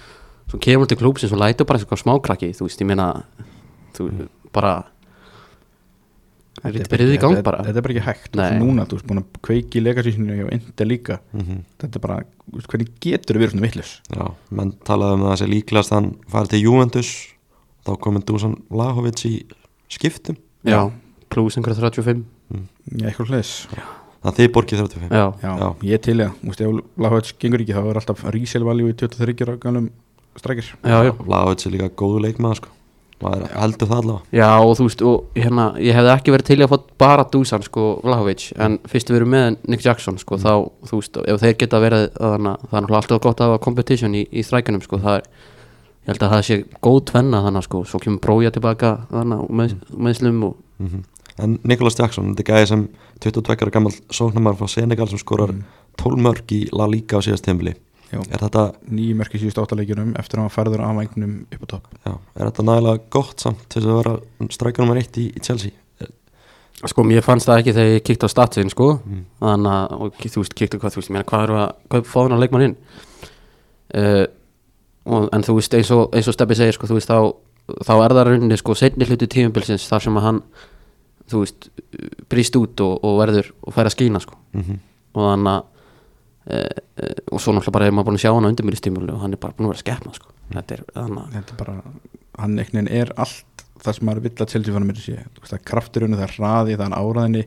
[0.52, 3.08] svo kemur hann til klúpsins og lætur bara eitthvað smá krakki, þú veist, ég meina
[3.96, 4.10] þú,
[4.52, 4.74] bara
[6.60, 7.64] það er Þetta byrðið í gang þetta- bara.
[7.64, 8.50] þetta er bara ekki hægt Nei.
[8.52, 8.60] Nei.
[8.60, 11.20] núna, þú veist, búin að kveiki í legasísinu og enda líka.
[11.34, 12.18] Mm þetta er bara,
[12.52, 15.92] þú hvernig getur það verið svona vittlus já, menn talaði um að það sé líklegast
[15.92, 17.12] að hann farið til Juventus
[17.88, 19.34] þá komið Dusan Lahovic í
[19.90, 20.38] skiptum.
[20.64, 20.92] Já,
[21.32, 23.54] pluss einhverja 35 já, eitthvað hlæðis
[24.22, 25.68] það þið borgið 35 Já, já, Já.
[25.82, 28.94] ég er til ég, þú veist, ef Lahovets gengur ekki þá er alltaf ríselvaljú í
[28.94, 29.88] 23 ára gamlum
[30.38, 30.68] strækir.
[30.86, 31.14] Já, já.
[31.26, 32.70] Lahovic er líka góðu leikmaður sko
[33.24, 34.40] maður heldur það allavega.
[34.42, 37.66] Já, og þú veist, og hérna, ég hefði ekki verið til að fá bara Dusan,
[37.68, 40.52] sko, Vlahovic en fyrst við erum með Nick Jackson, sko, þá,
[40.90, 43.64] þú veist, ef þeir geta verið þannig að það er náttúrulega alltaf gott að hafa
[43.68, 45.32] competition í, í strækjunum, sko, það er
[46.02, 49.58] ég held að það sé góð tvenna þannig, sko, svo kemur Brója tilbaka þannig, og
[49.62, 49.76] með,
[50.10, 51.08] meðslum og, mm
[51.42, 52.84] en Nicholas Jackson, þetta er gæði sem
[53.24, 55.54] 22 ára gammal sóknarmar frá Senegal sem skorar
[56.02, 57.76] 12 mörg í La Liga á síðast Já.
[58.20, 61.86] Er þetta, nýjum mörki síðust áttaleikjunum eftir að hann færður af vægnum upp á topp.
[62.06, 65.44] Já, er þetta nægilega gott samt til þess að vera strækja nummer 1 í, í
[65.46, 65.72] Chelsea?
[66.82, 69.26] Sko, mér fannst það ekki þegar ég kíkti á statsin, sko, Mm.
[69.40, 72.10] þannig að, og þú veist, kíkti hvað, þú veist, meina, hvað eru að, hvað er
[72.10, 72.76] fáðan að leikmann inn?
[73.94, 74.26] Uh,
[75.06, 77.36] og, en þú veist, eins og, eins og Steppi segir, sko, þú veist, þá
[77.86, 80.40] þá er það rauninni, sko, setni hluti tímabilsins þar sem að hann,
[81.32, 81.70] þú veist
[82.32, 84.80] brýst út og, og verður og fær að skína, sko, mm -hmm.
[85.14, 85.64] og þannig að
[86.42, 89.42] og svo náttúrulega bara er maður búin að sjá hann á undirmýristímulu og hann er
[89.42, 90.34] bara búin að vera að skepna, sko.
[90.52, 91.76] Þetta er, þannig að, þetta er bara,
[92.42, 95.58] hann veginn er allt það sem maður vill að Chelsea fann að mér sé það
[95.58, 97.44] er krafturinn, það er hraði, það er áraðinni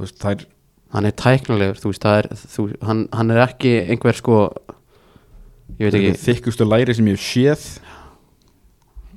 [0.00, 0.44] veist, það er
[0.96, 4.40] hann er tæknilegur, þú veist, er þú, hann, hann er ekki einhver, sko
[5.80, 7.64] ég veit ekki, þykkustu læri sem ég hef séð.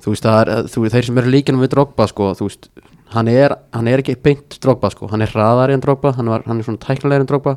[0.00, 2.70] Þú veist, það er þú, þeir sem eru líkinum við Drogba, sko þú veist,
[3.14, 6.44] hann er, hann er ekki beint Drogba, sko, hann er hraðari en Drogba hann, var,
[6.48, 7.56] hann er svona tæknilegur en Drogba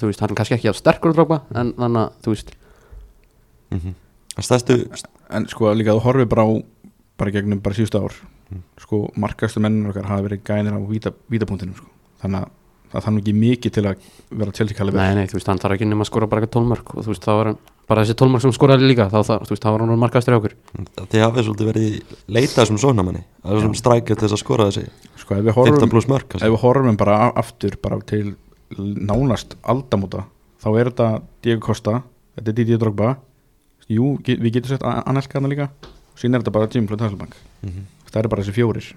[0.00, 2.52] þú veist, hann er kannski ekki á sterkur en Drogba en þannig að, þú veist,
[3.72, 4.42] Mm -hmm.
[4.42, 4.74] stærstu
[5.30, 6.50] en sko líka þú horfið bara á
[7.18, 8.12] bara gegnum bara síðustu ár.
[8.78, 11.86] Sko markastu mennur okkar hafa verið gænir á víta, vítapunktinum sko.
[12.22, 12.48] þannig að
[12.92, 13.96] það þarf ekki mikið til að
[14.30, 15.00] vera kalibur.
[15.00, 17.10] Nei, nei, þú veist, hann þarf ekki nema að skora bara eitthvað tólmörk og þú
[17.12, 19.70] veist, þá var hann, bara þessi tólmörk sem skoraði líka, þá, þá, þú veist, þá
[19.72, 20.54] var hann markastur í okkur.
[21.08, 24.68] Þið hafið svolítið verið leitað sem sóknarmanni það er sem strækja til þess að skora
[24.68, 24.84] þessi
[25.16, 28.36] sko ef við 15 horfum, pluss mörg ef við horfum bara aftur bara til
[28.78, 30.26] nánast aldamóta
[30.62, 31.08] þá er þetta
[31.42, 32.00] Diego Costa
[32.36, 33.16] þetta er Didier Drogba.
[33.90, 35.68] Jú, við getum sett Anelka hana líka.
[36.16, 37.36] Síðan er þetta bara Jim Flönd Hasselbank.
[37.62, 37.86] Mm -hmm.
[38.10, 38.88] það eru bara þessi fjórir.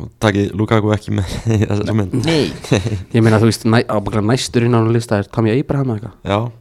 [0.00, 2.14] Og takið Lukaku ekki með í þessa mynd?
[2.24, 2.52] Nei.
[3.16, 6.14] Ég meina, þú veist, næ, ábygglega næstur inn á lista er Tammy Abraham eða eitthvað?
[6.24, 6.52] Já,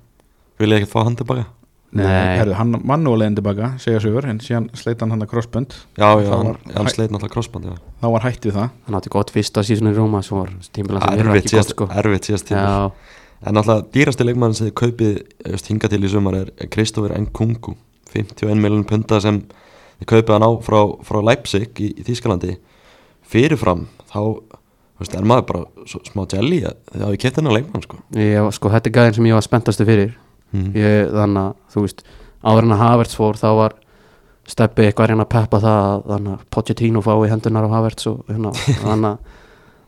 [0.59, 1.45] vil ég ekki fá hann tilbaka
[1.89, 2.37] Nei.
[2.53, 6.51] Hann manuálegin tilbaka, segja sögur en síðan sleit hann hann að crossbönd já, já, hann,
[6.75, 7.73] hann sleit náttúrulega crossband já.
[8.03, 8.67] þá var hætt við það.
[8.85, 11.55] Hann átti gott fyrsta sísonu í Róma Svo var tímbilan sem verður erfitt ekki gott
[11.55, 11.87] síðast, sko.
[12.03, 12.91] erfitt síðast tíma Já,
[13.49, 15.17] en náttúrulega dýrasti leikmann sem þið kaupið
[15.49, 17.73] just, hinga til í sumar er Kristoffer Nkunku.
[18.13, 19.41] 51 miljonum punta sem
[19.99, 22.59] þið kaupið hann á frá, frá Leipzig í, í Þýskalandi.
[23.29, 24.21] Fyrirfram þá
[24.99, 27.99] veist, er maður bara svo, smá jelly að þið hafið kett hennar leikmann sko.
[28.17, 30.15] ég, var- sko, þetta er gæðin sem ég var spenntastu fyrir
[30.53, 30.71] mm.
[30.77, 32.05] ég, Þannig að, þú veist,
[32.43, 33.77] áður en að Havertz fór Þá var
[34.49, 38.09] Steppi eitthvað að reyna að peppa það að Þannig að Pochettino fái hendunar á Havertz
[38.11, 38.53] Og hérna,
[38.85, 39.37] þannig að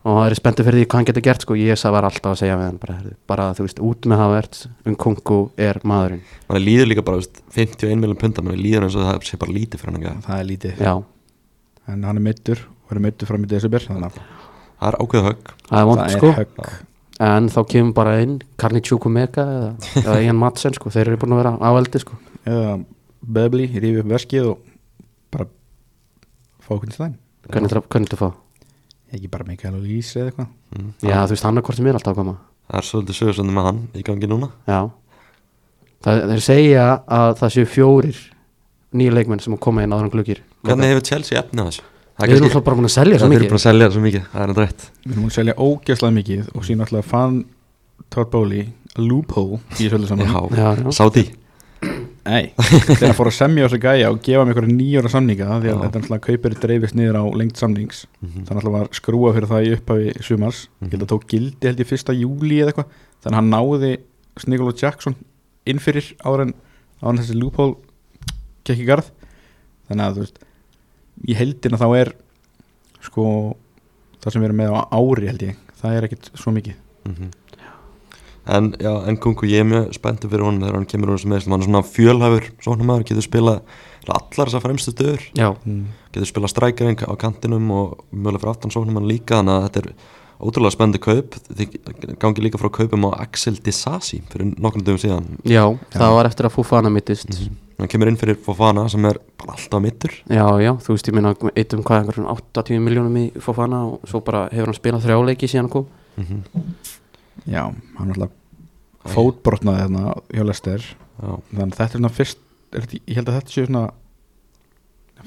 [0.01, 1.55] Og það er spenntu fyrir því hvað hann getur gert sko.
[1.59, 2.95] Ég var alltaf að segja við hann bara,
[3.29, 6.23] bara þú veist, út með Havertz Um Kungu er maðurinn.
[6.47, 9.53] Mann líður líka bara veist, 51 miljonum punta mann líður eins og það sé bara
[9.53, 10.81] lítið fyrir hann það er lítið.
[10.81, 10.95] Já,
[11.93, 15.27] en hann er meittur og er meittur fram í desember þannig að það er ákveð
[15.29, 15.53] högg.
[15.69, 16.31] Það er vond það sko.
[16.31, 16.90] er högg
[17.21, 21.35] En þá kemur bara inn Karni Tjúkumeka eða, eða Ian Madsen sko, þeir eru búin
[21.35, 22.17] að vera áveldi sko.
[22.49, 22.77] eða
[23.21, 24.63] Bebli, rífi upp veskið og
[25.33, 25.45] bara
[26.65, 27.19] fá okkur til stæðin
[27.51, 28.31] Hvernig þetta fá?
[29.11, 30.89] ekki bara Mikael og Lís eða eitthvað mm.
[31.03, 32.35] Já, þú veist, hann er hvort sem er alltaf að koma
[32.71, 34.79] það er svolítið sögursöndum með hann í gangi núna Já
[36.05, 36.85] það, Þeir segja
[37.19, 38.21] að það séu fjórir
[38.95, 41.87] nýja leikmenn sem að koma inn áður en glugir hvernig hefur Chelsea efnið þessu?
[42.19, 43.49] Það Við erum alltaf bara búin að selja svo það er mikið.
[43.51, 44.83] bara að selja það svo mikið, það er náttúrulega rétt.
[45.05, 47.37] Við erum búin að selja ógeðslega mikið og síðan alltaf fann
[48.11, 50.27] Todd Bowley a loophole í þessu öllu saman.
[50.27, 50.91] Já, Já, já.
[50.91, 51.23] Saudi
[52.21, 52.51] Nei,
[52.99, 55.77] þegar fór að semja þessu gæja og gefa mér einhverja nýjóra samninga því að Já.
[55.81, 58.43] þetta náttúrulega kaupir dreifist niður á lengt samnings Mhm.
[58.45, 60.59] þannig að var skrúa fyrir það í upphafi sumars.
[60.83, 62.91] Ég held að tók gildi held ég fyrsta júli eða eitthvað
[63.23, 63.91] þannig að hann náði
[64.37, 65.15] Snigolo Jackson
[65.65, 66.53] inn fyrir áður en,
[67.01, 67.75] áður en þessi loophole
[68.69, 69.09] gekk í garð.
[69.89, 70.37] Þannig að þú veist
[71.27, 72.13] í heldina þá er
[73.01, 73.25] sko
[74.21, 76.75] það sem við erum með á ári held ég það er ekkit svo mikið.
[77.09, 77.31] Mhm.
[78.51, 81.29] En já, en Kungu, ég er mjög spenntur fyrir honum þegar hann kemur úr þessu
[81.29, 83.59] meðslum, hann er svona fjölhæfur svona maður, getur spilað
[84.09, 85.49] allar þessar fremstu stöður, Já,
[86.11, 89.83] getur spilað strækering á kantinum og mögulega fyrir aftan svona mann líka, þannig að þetta
[89.83, 89.93] er
[90.41, 95.29] ótrúlega spennandi kaup, þið gangi líka frá kaupum á Axel Disasi fyrir nokkrum dögum síðan,
[95.45, 97.37] já, það var eftir að Fofana mittist
[97.81, 101.15] hann kemur inn fyrir Fofana sem er bara alltaf mittur Já, já, þú veist, ég
[101.17, 105.05] minna eitt um hvað einhverjum 80 miljónum í Fofana og svo bara hefur hann spilað
[105.07, 105.87] þrjáleiki síðan hann kom.
[106.17, 106.43] Mm
[107.47, 107.63] já,
[107.97, 108.33] hann alltaf
[109.15, 110.83] fótbrotnaði þarna hjá Lester
[111.21, 112.37] Já, þannig að þetta er svona fyrst
[112.71, 113.83] er, þetta- ég held að þetta séu svona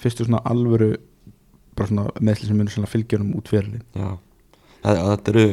[0.03, 0.91] fyrstu svona alvöru
[1.75, 4.13] bara svona meðsli sem munur svona fylgjurum út fyrirlin já.
[4.85, 5.45] Þetta þetta eru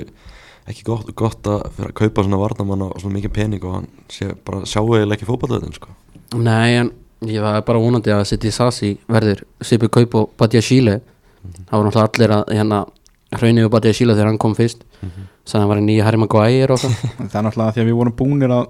[0.72, 3.88] ekki gott, gott að fyrir að kaupa svona varnamann á svona mikið pening og hann
[4.12, 5.90] sé bara sjáu eða ekki fótballöðin sko.
[6.40, 6.92] Nei, en
[7.28, 11.02] ég var bara vonandi að City Sassi verður Sipi Kaup og Badia Chile
[11.68, 12.82] það var náttúrulega allir að hérna
[13.38, 14.86] hraunið og Badia Chile þegar hann kom fyrst.
[15.46, 16.98] Sagði hann var í nýja Harry Maguire og það
[17.32, 18.66] það er náttúrulega því að við vorum búnir að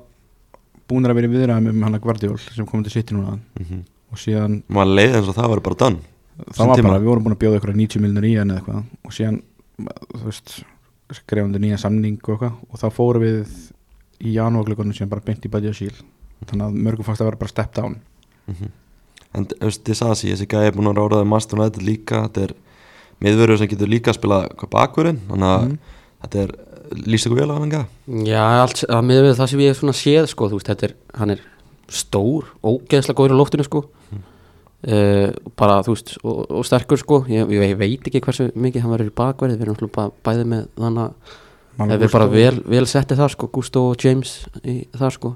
[0.91, 3.37] búnir að vera í viðræðum um hana Guardiol sem komið til City núna.
[3.59, 6.01] Mm og síðan maður leið eins og það var bara done?
[6.51, 8.87] Það var bara, við vorum búin að bjóða ykkur 90 miljonir í hann eða eitthvað.
[9.05, 9.37] Og síðan,
[10.11, 10.55] þú veist
[11.15, 12.57] skrifandi nýja samning og eitthvað.
[12.67, 13.53] Og þá fórum við
[14.21, 16.01] í janúarglögunum síðan bara beint í Badia Shield
[16.49, 17.99] þannig að mörgum fannst að vera bara step down.
[19.31, 22.53] En þú veist, Disasi, þessi gæði er búin að ráða Master United líka, þetta er
[23.23, 25.77] miðverður sem getur líka að spila hvað bakverðin þannig að Mhm.
[26.25, 26.51] þetta er
[27.07, 27.71] lýst ykkur vel á hann
[28.27, 30.93] Já, allt, að við það sem ég hef svona séð sko, þú veist, þetta er,
[31.15, 31.39] hann er
[31.87, 33.85] stór, ógeðslega góður á loftinu sko.
[34.81, 37.19] Uh, bara, þú veist, og, og sterkur sko.
[37.29, 39.57] Ég, ég veit ekki hversu mikið hann verður í bakverði.
[39.59, 41.03] Við erum náttúrulega bara bæði með þannig
[41.77, 44.31] að við bara vel, vel settið þar sko Gusto og James
[44.65, 45.35] í þar sko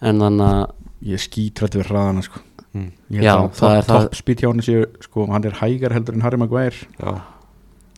[0.00, 0.72] en þannig að,
[1.10, 2.42] ég skítrætti við hraðana sko.
[2.70, 2.90] Mm.
[3.10, 5.44] Ég Já, held að það er top, það- top speed hjá hann séu sko, hann
[5.44, 6.86] er hægar heldur en Harry Maguire.
[7.00, 7.12] Já,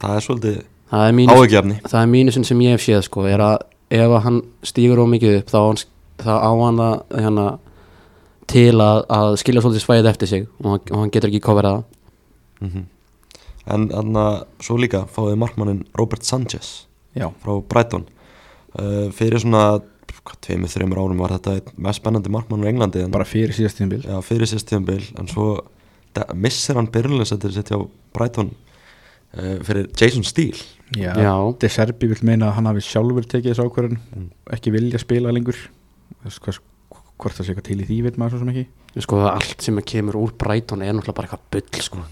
[0.01, 0.63] það er svolítið
[0.93, 3.27] er áhugjafni það er mínusin sem ég hef séð sko.
[3.27, 3.59] Er að
[3.91, 5.85] ef að hann stígur of mikið upp þá,
[6.23, 7.59] þá á hann að hérna,
[8.47, 11.83] til að, að skilja svolítið svæðið eftir sig og hann, og hann getur ekki coverað
[11.83, 11.85] það.
[12.63, 12.89] Mm
[13.71, 18.07] en þannig að svo líka fáið markmannin Robert Sanchez já, frá Brighton.
[18.73, 19.83] Uh, fyrir svona
[20.43, 23.79] tveimur, þreimur árum var þetta einn mest spennandi markmann á Englandi en bara fyrir síðast
[23.81, 25.47] tíðanbíl já, fyrir sýstíðanbil en svo
[26.39, 27.79] missir hann byrjulegsættir sitt hjá
[28.15, 30.59] Brighton uh, fyrir Jason Steele.
[30.93, 31.33] Já, Já.
[31.59, 34.29] De Serbi vil meina að hann hafi sjálfur tekið þessu ákvörðun Mm.
[34.53, 35.57] ekki vilja spila lengur.
[36.23, 36.61] Þess,
[37.19, 38.67] hvort það sé eitthvað til í því veit maður svo sem ekki.
[39.07, 42.05] Sko allt sem kemur úr Brighton er náttúrulega bara eitthvað bull sko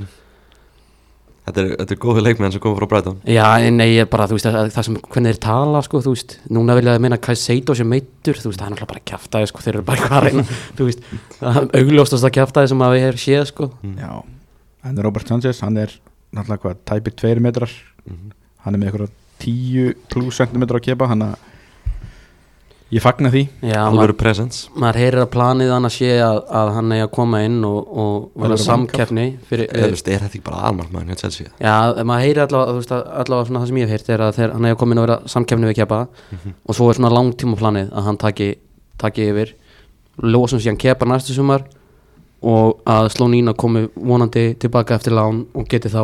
[1.51, 3.19] þetta er, þetta er góði leikmenn sem komið frá Brighton.
[3.29, 6.15] Já, en nei, ég bara, þú veist, það, það sem hvernig þeir tala sko, þú
[6.15, 9.51] veist, núna vilja það meina Kaiseito sem meittur, þú veist, það er náttúrulega bara kjaftaði
[9.51, 10.45] sko, þeir eru bara eitthvað að reyna,
[10.81, 11.07] þú veist
[11.51, 13.71] er augljóstast að kjaftaði sem að við erum séð sko.
[14.01, 14.13] Já,
[14.91, 15.95] en Robert Sanchez hann er
[16.31, 17.77] náttúrulega hvað, tæpir tveir metrar.
[18.07, 18.31] Mhm.
[18.65, 21.35] hann er með eitthvað 10 pluss centimetra að kepa hann að
[22.91, 23.43] ég fagna því.
[23.63, 27.05] Já, alveg maður, presence maður heyrir að planið hann að sé að, að hann eigi
[27.07, 30.63] að koma inn og, og vera samkeppni fyrir, eða þú veist, er þetta ekki bara
[30.71, 31.53] aðmarkmann hjá Chelsea?
[31.63, 34.77] Já, maður heyri allavega, allavega svona það sem ég hef heyrt er að þeir, hann
[34.81, 36.01] komin að vera samkefni við kepa
[36.67, 38.49] og svo er svona langtíma planið að hann taki,
[38.99, 39.55] taki yfir.
[40.21, 41.63] Losum síðan kepa næstu sumar
[42.43, 46.03] og að Slónína komi vonandi tilbaka eftir lán og geti þá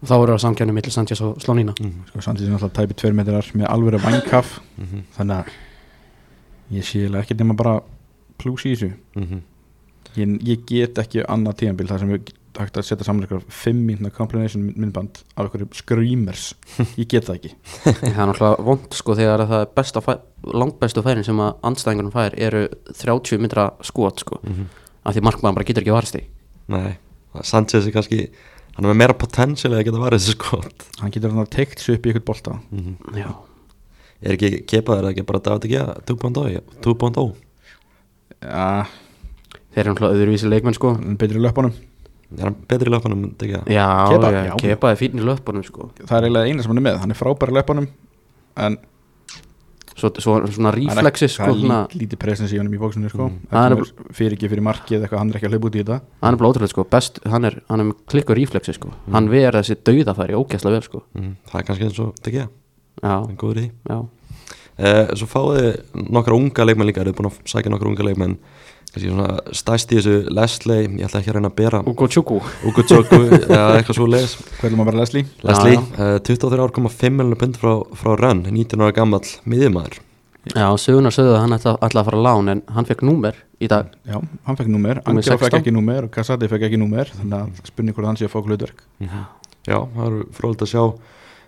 [0.00, 1.74] þá eru það samkefni millir Sanchez og Slónína.
[1.78, 2.06] Mhm.
[2.08, 5.02] sko, Sanchez er náttúrulega tæpir tveir metrar með alveg vangkaf Mhm.
[5.16, 5.50] þannig að
[6.70, 7.80] ég sé ekki nema bara
[8.40, 8.92] pluss í þessu.
[9.16, 9.40] Mhm.
[10.16, 13.84] ég, ég get ekki annað tíðanbíl þar sem við hægt að setja saman eitthvað fimm
[13.86, 16.54] mínuna compilation myndband af einhverjum screamers.
[17.00, 17.52] Ég get það ekki.
[17.84, 20.10] Það er náttúrulega vond sko þegar að það er besta fæ,
[20.50, 24.40] langbestu færin sem að andstæðingunum fær eru 30 myndra skot sko.
[24.42, 24.66] Mhm.
[25.00, 26.24] af því markmaðan bara getur ekki varst í
[26.70, 26.98] nei,
[27.46, 28.18] Sanchez er kannski
[28.76, 30.84] hann er með meira potential að geta þessi skot.
[31.00, 32.58] Hann getur hann að teikt sig upp í eitthvað bolta.
[32.70, 32.96] Mhm.
[33.18, 33.30] Já,
[34.22, 37.28] er ekki kepaður ekki bara David Gea 2.0 2.0
[38.40, 38.66] ja,
[39.74, 40.94] þeir eru náttúrulega öðruvísi leikmenn sko.
[40.98, 41.74] Er betri í löpunum
[42.38, 44.30] er hann betri í löpunum Já, Kepa?
[44.30, 44.54] já, Já.
[44.60, 45.90] Kepa er fínn í löpunum sko.
[46.04, 47.00] Það er eiginlega eina sem hann er með.
[47.02, 47.90] Hann er frábæri í löpunum
[48.60, 48.78] en
[50.00, 53.10] Svo, svo svona reflexi sko það er svona, lí, lítið presens í honum í bóksinu
[53.12, 53.26] sko.
[53.28, 53.48] Mm.
[53.50, 54.06] Það er mm.
[54.16, 55.98] fyrir ekki fyrir markið eitthvað hann er ekki að hlaupa út í þetta.
[56.22, 56.84] Hann er bara ótrúlega sko.
[56.94, 58.94] Best, hann er, hann er með klikku reflexi sko.
[59.12, 61.02] Hann ver þessi dauðafæri ógæslega vel sko.
[61.18, 62.46] Mm, það er kannski eins og De
[63.02, 64.00] Góður í því.
[64.80, 68.06] Eh, svo fáið þið nokkra unga leikmenn líka, þið er búin að sækja nokkra unga
[68.06, 68.36] leikmenn?
[68.90, 71.80] Kannski svona stæst í þessu Leslie, ég ætla ekki að reyna að bera.
[71.86, 75.28] Ugo Tjúku Ugochoku eða eitthvað svo leiðis Hvernig maður bara Leslie?
[75.46, 80.00] Leslie, uh, 23 ár koma 5 miljonar pund frá, frá Rönn 19 ára gammal miðjumæður
[80.48, 83.68] Já, sögunar sögðu að hann ætla, ætla að fara lán en hann fekk númer í
[83.68, 83.90] dag.
[84.08, 84.16] Já,
[84.48, 85.58] hann fekk númer, Angel fekk 16.
[85.60, 88.40] ekki númer og Kassati fekk ekki númer þannig að spurning hvort hann sé að fá
[88.40, 88.80] hlutverk.
[89.68, 90.84] Já, það eru fróðilegt að sjá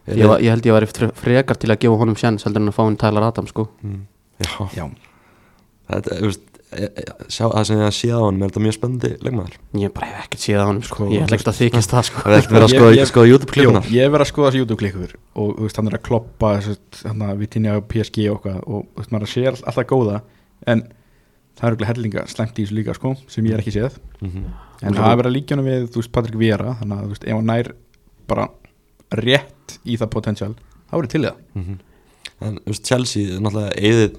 [0.09, 2.69] ég, var- ég held ég væri fre- frekar til að gefa honum sjans heldur en
[2.73, 3.69] að fá hann Tyler Adams sko.
[3.85, 4.07] Mm,
[4.43, 4.87] Já, Já,
[5.93, 6.41] þetta, veist
[6.73, 9.57] e- e- sjá, það sem ég að sé á hann er þetta mjög spennandi leikmaður?
[9.83, 10.95] Ég bara hef ekkert séð á honum sko.
[11.05, 12.23] Sko, Ég ætla ekkert að þykjast það sko.
[12.25, 14.27] Það er ekkert verið að Ég- skoða, ég- skoða YouTube Jó, klippuna ég hef verið
[14.27, 16.51] að skoða þessi YouTube-klikkur og veist, hann er að kloppa
[17.05, 20.23] hann að við týnja PSG og okkar og veist, maður sé all- alltaf góða
[20.67, 20.83] en
[21.61, 23.99] það er okkur hellinga slæmt í þessu líka sko, sem ég er ekki séð.
[24.23, 24.45] Mhm.
[24.83, 27.73] en það er verið að líka hann við, Patrik Viera þannig að, ef hann nær
[28.27, 28.49] bara
[29.12, 30.53] rétt í það potential.
[30.90, 31.42] Þá er til í það.
[31.59, 31.81] Mhm.
[32.42, 34.16] En þú veist, Chelsea, náttúrulega eðið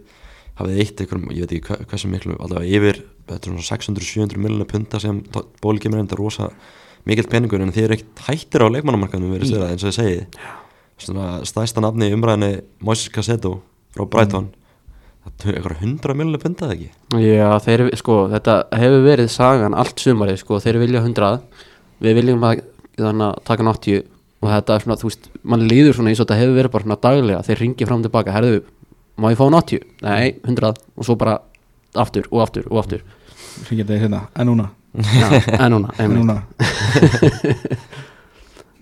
[0.60, 4.38] hafið eitt einhverjum, ég veit ekki hva, hversu miklu allavega yfir, þetta er svona 600-700
[4.38, 5.22] miljonar punta sem
[5.64, 6.50] bóli kemur enda rosa
[7.10, 10.42] mikill peningur en þið eru ekkert hættir á leikmannamarkanum verið stöða eins og þið segið
[11.04, 12.52] svona stæsta nafni í umræðinni
[12.86, 13.58] Moises Cassetto
[13.96, 14.52] frá Brighton.
[15.24, 16.90] Það er eitthvað 100 miljonar punta eða ekki?
[17.24, 21.30] Já, þeir, sko, þetta hefur verið sagan allt sumarið, sko, þeir vilja 100
[22.04, 22.64] við viljum að
[23.00, 24.04] þannig að taka 80
[24.44, 26.84] og þetta er svona, þú veist mann líður svona eins og þetta hefur verið bara
[26.88, 27.42] svona daglega.
[27.48, 28.60] Þeir ringi fram og tilbaka, herðu,
[29.24, 29.84] má ég fá 80?
[30.04, 31.38] Nei, 100 og svo bara
[32.04, 33.04] aftur og aftur og aftur.
[33.70, 36.36] Geta ég hérna, en núna, Já, en núna, en núna?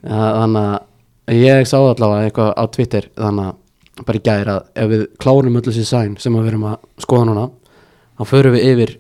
[0.02, 4.62] Já, þannig að ég sá allavega eitthvað á Twitter þannig að bara í gæri að
[4.82, 7.44] ef við klárum öll þessi sæn sem að við erum að skoða núna
[8.18, 8.94] þá förum við yfir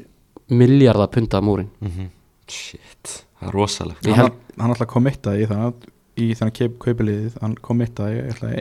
[0.62, 2.10] miljardar punta múrin mm
[2.52, 4.08] Shit, það er rosalegt.
[4.10, 5.69] Hann, held- hann alltaf kommittaði í það
[6.22, 8.54] í þannig kaup, kaupiliðið, hann kommittaði ég ætla,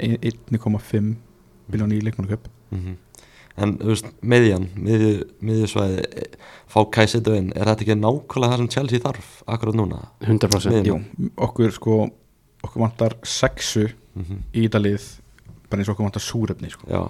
[0.57, 1.15] 1,5
[1.71, 2.99] biljón í leikmannaköp mm
[3.61, 5.09] En þú veist, miðjan, miðju,
[5.45, 6.27] miðjusvæði e,
[6.71, 9.99] fá Kæsitu inn, er þetta ekki nákvæmlega það sem Chelsea þarf akkurat núna?
[10.23, 11.09] 100% Miðjumann.
[11.19, 11.97] Jú, okkur sko
[12.61, 15.05] okkur vantar sexu Mm í þetta lið
[15.71, 16.89] bara eins og okkur vantar súrefni sko.
[16.91, 17.05] Já,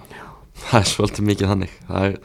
[0.67, 1.71] það er svolítið mikið þannig.
[1.87, 2.17] Það er,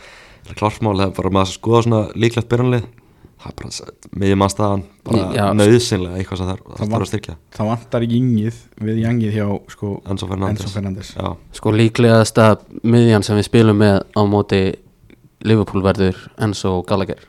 [0.50, 0.58] er
[1.06, 2.88] er bara maður að skoða svona líklegt byrjanlið
[3.36, 7.36] það er bara miðjum að staðan bara nöðsynlega eitthvað sem það, þarf að styrkja.
[7.56, 11.12] það vantar jingið við jangið hjá sko, Enzo Fernandes, Enzo Fernandes
[11.58, 12.48] sko líklegasta
[12.82, 14.62] miðjan sem við spilum með á móti
[15.46, 17.20] Liverpool verður Enzo Gallagher.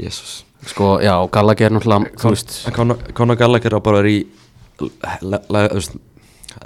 [0.00, 4.20] Jésús sko, já, Gallagher náttúrulega, Conor Gallagher á bara í
[4.80, 4.90] þú
[5.48, 5.96] veist,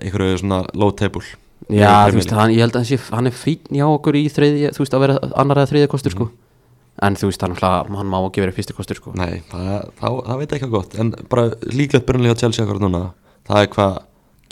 [0.01, 1.23] einhverju svona low table.
[1.71, 4.19] Já, Í þú veist, hann, ég held að hann sé, hann er fín hjá okkur
[4.19, 6.29] í þriðja, þú veist, að vera annar eða þriðja kostur, sko
[7.03, 9.13] En þú veist, hann, hann, hann má ekki vera fyrsti kostur, sko.
[9.19, 10.99] Nei, það, það, það veit ekki gott.
[11.01, 13.13] En bara líklegt á Chelsea akkurat núna
[13.45, 13.97] Það er hvað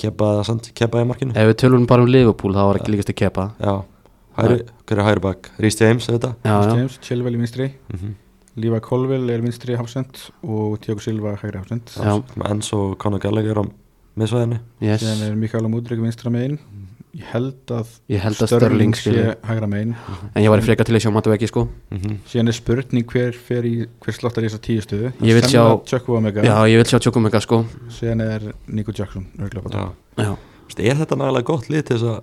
[0.02, 1.34] Kepa, samt, kepa í markinu?
[1.36, 3.44] Ef við tölum bara um Liverpool, þá var ekki líkast að kepa.
[3.60, 3.74] Já,
[4.38, 4.56] hæri,
[4.88, 5.50] hver er hæri bak?
[5.60, 6.32] Rhys James, þetta?
[6.42, 7.68] Já, James, Chilwell í vinstri.
[7.92, 8.14] Mm -hmm.
[8.62, 11.92] Lífa Colville er vinstri hafsend og Tiago Silva hægri hafsend.
[12.50, 13.64] Enzo og Conor Gallagher á
[14.16, 14.58] miðsvæðinu.
[14.80, 15.02] Yes.
[15.02, 16.58] Síðan er Mikael Múdrik vinstra megin
[17.12, 19.12] ég held að Ég held að Störling sé
[19.44, 19.94] hægra megin.
[20.32, 21.66] En ég var frekar til að sjá Matu ekki, sko.
[21.90, 22.16] Mm -hmm.
[22.26, 25.12] síðan er spurning hver, fer í, hver slottar í þessa tíu stöðu.
[25.20, 26.42] Ég vil sjá- Tjökku Omega.
[26.42, 27.64] Já, ég vil sjá Tjókumega, sko.
[27.88, 29.92] Síðan er Nico Jackson Já.
[30.16, 32.20] Já, Vist, er þetta nægilega gott lið til þess að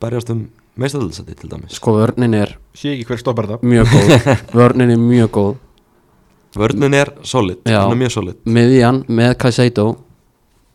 [0.00, 1.72] berjast um meistadalsæti til dæmis?
[1.72, 3.62] Sko, vörnin er sé ekki hver stoppar þetta.
[3.62, 4.36] mjög góð.
[4.58, 5.56] Vörnin er mjög góð.
[6.54, 8.36] Vörnin er solid, er mjög solid.
[8.46, 9.98] Miðjan með Kaiseito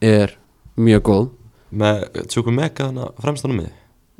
[0.01, 0.35] er
[0.77, 1.29] mjög góð
[1.71, 3.75] með Tjúku Mega þannig að fremstanum miði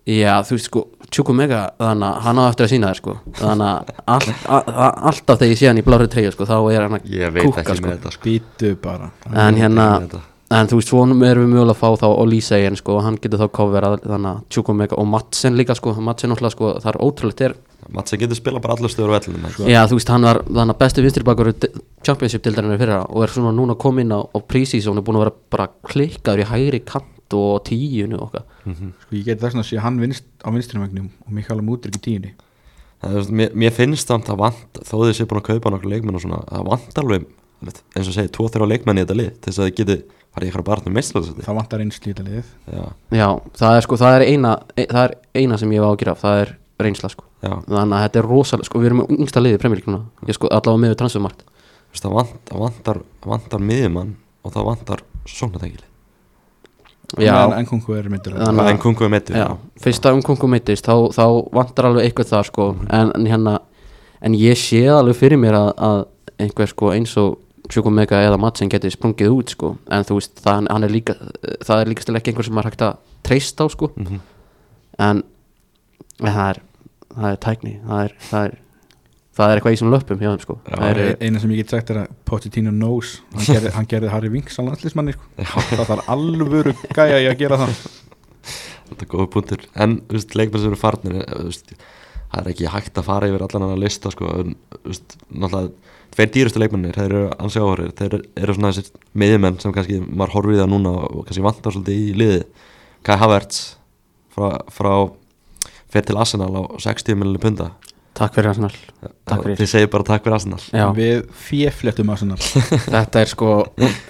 [0.09, 0.81] Já, þú veist sko,
[1.11, 4.87] Tjókumega þannig að hann á eftir að sína þér sko þannig að all, a, a,
[5.09, 7.77] alltaf þegar ég sé hann í blári treyju sko, þá er hann að kúka ekki
[7.77, 8.11] sko.
[8.15, 8.23] sko.
[8.25, 9.87] býtu bara En hérna,
[10.49, 13.43] en þú veist, svonum erum við mögulega að fá þá Olise en sko, hann getur
[13.43, 17.45] þá coverað þannig að Tjókumega og Madsen líka sko Madsen náttúrulega sko, það er ótrúlegt
[17.49, 17.57] er
[17.93, 19.69] Matsi getur spila bara allar stöður á vellinu Sko.
[19.69, 21.53] Já, þú veist, hann var þannig að besti vinstri bakur
[22.05, 25.39] Championship dildarinnar fyrra og er svona núna komin á, á prísísón og búin að vera
[25.53, 28.45] bara klikkaður í hægri kant og tíunu okkar.
[28.65, 28.93] Mhm.
[29.03, 32.03] sko ég geti þess að sé hann vinst, á vinstri megnum og Mikael Múdrik í
[32.05, 32.33] tíunni.
[32.99, 36.15] Veist, mér, mér finnst samt að vant þó þið sé búin að kaupa nokkuð leikmenn
[36.15, 37.27] og svona það vant alveg,
[37.95, 39.97] eins og segir, tvo þeirra leikmenn í þetta lið til þess að þið geti
[40.35, 42.83] farið í eitthvað barnum meistadalsæti það vantar einn slítalið Já,
[43.15, 46.11] Já, það er sko, það er eina e, það er eina sem ég hef ágjur
[46.11, 47.25] af, það er reynsla sko.
[47.43, 50.83] Já, þannig að þetta er rosalega, sko, við erum yngsta liðið premjölíkuna, ég sko allavega
[50.83, 51.45] með transfermarkt.
[51.95, 55.88] Það, vant, það vantar, það vantar miðjumann og það vantar sóknatengili
[57.17, 59.47] Já, en, en kungu er myndur Þannig að- en kungu er meittur já,
[59.81, 61.25] fyrsta umkongu meittist þá, þá
[61.57, 62.67] vantar alveg eitthvað það sko.
[62.89, 63.59] En, en hérna,
[64.21, 66.01] en ég sé alveg fyrir mér að, að
[66.39, 67.39] einhver sko eins og
[67.69, 71.13] Tjókumega eða Madsen geti sprungið út sko, en þú veist, það, hann er líka
[71.65, 72.95] það er líka stil ekki einhver sem er hægt að
[73.27, 74.19] treysta á sko, mm -hmm.
[74.99, 75.23] en,
[76.19, 76.61] en það er
[77.15, 78.57] það er tækni, það er, það er
[79.39, 80.55] það er eitthvað í svona löpum hjá þeim sko.
[80.89, 83.15] Er, eina sem ég get sagt er að Pochettino knows.
[83.35, 85.63] Hann gerði, hann gerði Harry Winks alveg allismanni sko.
[85.69, 87.77] það þarf alvöru gæja í að gera það.
[88.89, 89.63] Þetta er góða punktur.
[89.79, 91.63] En leikmenn sem eru farnir eh,
[92.29, 94.27] Það er ekki hægt að fara yfir allan að lista sko.
[94.41, 99.59] en, veist, Náttúrulega Tveir dýrustu leikmennir, þeir eru ansi áhverjir Þeir eru svona þessir miðjumenn
[99.61, 102.39] sem kannski maður horfir í það núna og kannski vantar svolítið í liði
[103.05, 103.59] Kai Havertz
[104.33, 104.91] frá, frá
[105.89, 107.69] fer til Arsenal á 60 miljonir punda
[108.19, 108.71] takk fyrir Arsenal.
[109.29, 109.55] Takk fyrir.
[109.61, 110.59] Þið segir bara takk fyrir Arsenal.
[110.75, 112.37] Já, við fjefléttum að svona
[112.95, 113.49] þetta er sko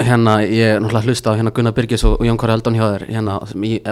[0.01, 3.05] hérna, ég er náttúrulega hlusta á hérna Gunnar Birgis og Jón Kari Eldon hjá þér
[3.12, 3.36] hérna,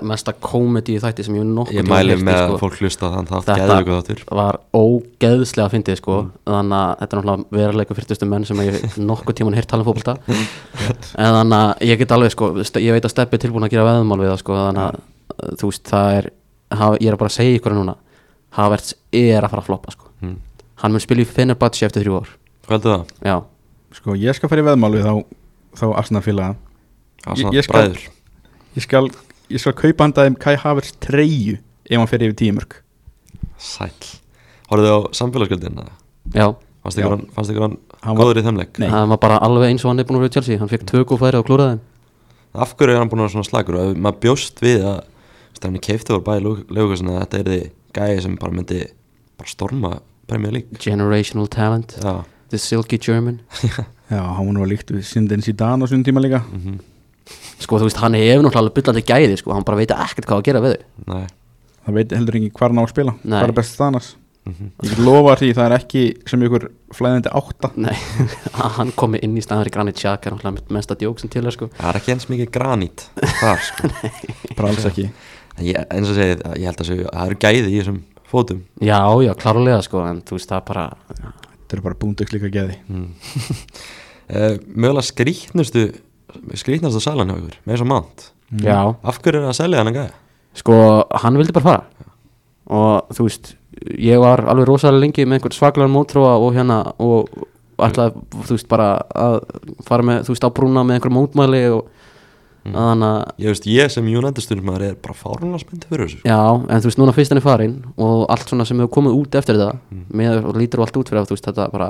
[0.09, 2.59] mesta komedi í þætti sem ég nokkuð Ég mæli með að sko.
[2.63, 3.45] fólk hlusta á þann þátt.
[3.51, 4.23] Þetta- Geðu ykkur þáttur.
[4.41, 6.17] var ógeðslega fyndið sko.
[6.47, 9.91] Þannig að þetta er náttúrulega veruleiku fyrstustu menn sem ég nokkuð tíman heyrt tala um
[9.91, 10.17] fótbolta.
[11.17, 13.85] En þannig að ég get alveg sko ég veit að Steppi er tilbúin að gera
[13.91, 14.57] veðumál við það sko.
[14.65, 16.31] Þannig að þú veist það er
[20.21, 20.37] Mm.
[20.81, 22.29] hann mun spila í Fenerbahce eftir þrjú ár
[22.67, 23.05] Hvað heldur það?
[23.23, 23.35] já,
[23.93, 25.13] sko ég skal fara í veðmál við þá,
[25.77, 25.85] þá
[27.37, 28.01] Ég- ég skal- bræður
[28.77, 29.09] ég skal,
[29.49, 31.57] ég skal kaupa handa þeim Kai Havertz treyju
[31.89, 32.81] ef hann fer yfir tímörk
[33.57, 33.91] Sæll
[34.69, 35.87] Horfðu á samfélagsgjöldin?
[36.33, 37.15] já Fannst ykkur Já.
[37.17, 38.79] hann, fannst ykkur hann Hann var- góður í þeim leik?
[38.79, 38.87] Nei.
[38.89, 40.85] hann var bara alveg eins og hann er búin að vera í Chelsea hann fekk
[40.85, 41.79] tök og færi og klúraði þeim
[42.55, 45.03] Af hverju er hann búin að vera svona slagur og maður bjóst við að
[45.57, 48.79] stefni keifti voru bæði lögursin að þetta er því gæði sem bara myndi
[49.37, 50.79] bara storma Premier League.
[50.83, 53.41] Generational talent, Já, the silky German.
[54.11, 56.39] Já, hann var nú að líkt við Sindin Zidane á svona tíma líka.
[56.47, 56.77] Mhm,
[57.63, 59.51] sko þú veist hann hefur náttúrulega byllandi gæði sko.
[59.55, 60.87] Hann bara veit ekkert hvað að gera við þau.
[61.11, 61.27] Nei.
[61.87, 63.13] Það veit heldur ekki hvað hann á að spila.
[63.23, 63.35] Nei.
[63.35, 64.09] hvað er best staðnars
[64.47, 64.71] mhm.
[64.83, 67.71] ég get lofa því það er ekki sem ykkur flæðandi átta.
[67.75, 67.95] Nei,
[68.53, 71.43] að hann komi inn í staðar í Granit Xhaka er náttúrulega mesta djók sem til
[71.43, 71.71] er sko.
[71.79, 73.07] Það er ekki eins mikið granít
[73.41, 73.91] þar sko.
[74.57, 75.09] Bara alls ekki.
[75.57, 78.61] Ég, eins og segið, ég held að það eru gæði í þessum fótum?
[78.83, 82.77] Já, já, klárlega sko en þú veist það bara þetta er bara búndug líka geði
[82.87, 83.09] mm.
[84.29, 85.89] uh, Mögulega skrýtnustu
[86.59, 88.31] skrýtnastu salan hjá ykkur með þessum mánt
[88.63, 90.15] Já, Af hverju er það að selja hann að gæða?
[90.57, 90.77] sko
[91.23, 92.09] hann vildi bara fara.
[92.73, 93.53] Og þú veist
[94.01, 97.29] ég var alveg rosalega lengi með einhvern svaklegar mótróa og hérna og
[97.77, 99.35] ætlaði, þú veist, bara að
[99.85, 101.96] fara með, þú veist, á brúna með einhver mótmæli og
[102.67, 102.75] Mm.
[102.75, 106.19] að hann að Ég veist, ég sem United stundum er bara fárunlega spenntið fyrir þessu
[106.19, 106.27] sko.
[106.27, 106.39] Já,
[106.69, 109.35] en þú veist, núna fyrst hann er farin og allt svona sem hefur komið út
[109.39, 110.05] eftir það Mm.
[110.11, 111.89] með og lítur og allt út fyrir að þú veist þetta bara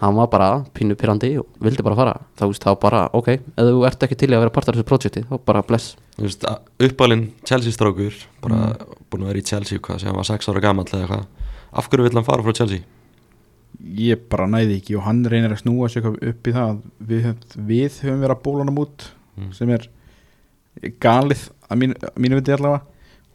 [0.00, 3.64] hann var bara pínu pyrrandi og vildi bara fara þá veist þá bara, ok, ef
[3.68, 6.22] þú ert ekki til í að vera partar af þessu projekti, þá bara bless Þú
[6.24, 6.44] veist,
[6.80, 8.76] uppalinn Chelsea strákur bara
[9.10, 11.26] búin að vera í Chelsea hvað sem var 6 ára gamall eða hvað
[11.72, 12.80] Af hverju vill hann fara frá Chelsea?
[13.80, 16.80] ég bara næði ekki og hann reynir að snúa sig eitthvað upp í það að
[17.08, 17.28] við,
[17.68, 19.04] við höfum verið að bóla hann út
[19.40, 19.50] Mm.
[19.56, 19.88] sem er
[21.02, 22.84] galið að mínu, að mínu viti allavega.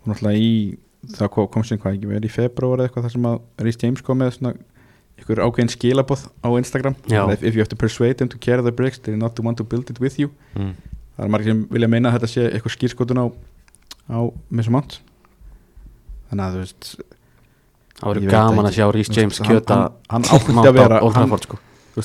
[0.02, 0.54] Og náttúrulega í
[1.16, 3.82] það kom, kom sem hvað ekki verið í februar eða eitthvað þar sem að Rhys
[3.84, 4.56] James kom með svona
[5.22, 6.98] ykkur ákveðin skilaboð á Instagram.
[7.08, 9.58] If, if you have to persuade them to carry the bricks they not to want
[9.62, 10.32] to build it with you.
[10.56, 10.74] Mm.
[11.16, 13.26] það er margir sem vilja meina að þetta sé eitthvað skýrskotun á,
[14.12, 14.20] á
[14.52, 14.98] Mason Mount
[16.32, 16.90] þannig að þú veist
[17.96, 18.72] það veit gaman ekki.
[18.72, 21.60] að sjá Rhys James kjöta hann, hann, hann átti að vera hann, sko.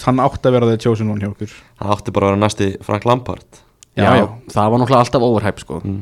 [0.05, 1.57] hann átti að vera the chosen one hjá okkur.
[1.81, 3.63] Það átti bara að vera næsti Frank Lampard
[3.99, 5.81] Já, Já, það var náttúrulega alltaf overhype sko.
[5.85, 6.01] Mm.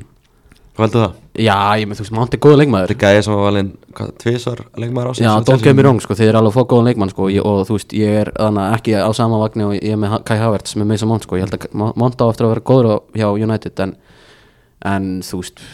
[0.78, 1.14] Hvað heldur það?
[1.43, 2.91] Já, ég með þú veist, Mount er góð leikmaður.
[2.93, 5.99] Þetta er gæði sem var valinn hvað, tvisvar leikmaður ásins Já, don't get me wrong,
[6.05, 8.76] sko, þið er alveg fá góðan leikmann, sko, ég, og þú veist, ég er þannig
[8.76, 11.47] ekki á sama vagni og ég er með Kai Havertz með Mason Mount, sko, ég
[11.49, 13.97] held að Mo- Mount á eftir að vera góður á- hjá United, en,
[14.93, 15.64] en þú veist,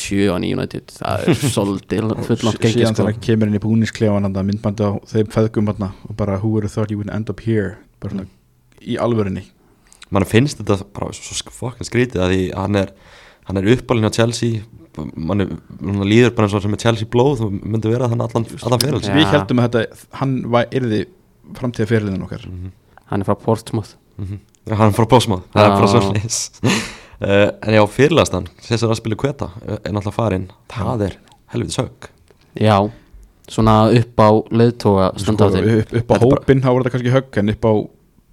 [0.00, 2.94] sjö á í United, það er svolítið fullant gengið, sko.
[2.96, 6.48] þegar hann kemur inn í búnisklefan hann myndbandi á þeim feðgum hann og bara who
[6.54, 7.76] would have thought you would end up here?
[8.00, 8.26] Bara svona
[8.80, 9.44] í alvörinni
[10.14, 12.94] Man finnst þetta bara svo fucking skrítið að því hann er
[13.48, 14.62] hann er uppalinn á Chelsea
[15.16, 15.50] man er,
[15.80, 18.82] man líður bara eins og sem er Chelsea blóð þú myndi vera þannig allan, allan
[18.84, 19.14] fyrir Já.
[19.16, 21.00] við heldum að þetta, hann var yrði
[21.58, 22.72] framtíða fyrirliðin okkar mm
[23.04, 23.90] Hann er frá Portsmouth.
[24.18, 24.38] -hmm.
[24.72, 25.92] hann er frá Bósmáð, það er bara Já.
[25.92, 26.36] svolítið
[27.20, 31.18] uh, en já, fyrirlastan Cesar Aspili Kveta er náttúrulega farinn það er
[31.52, 32.08] helviti sög
[32.54, 32.90] Já,
[33.48, 35.78] svona upp á sko, standáttinn.
[35.80, 37.72] upp, upp á er hópin þá voru þetta kannski högg en upp á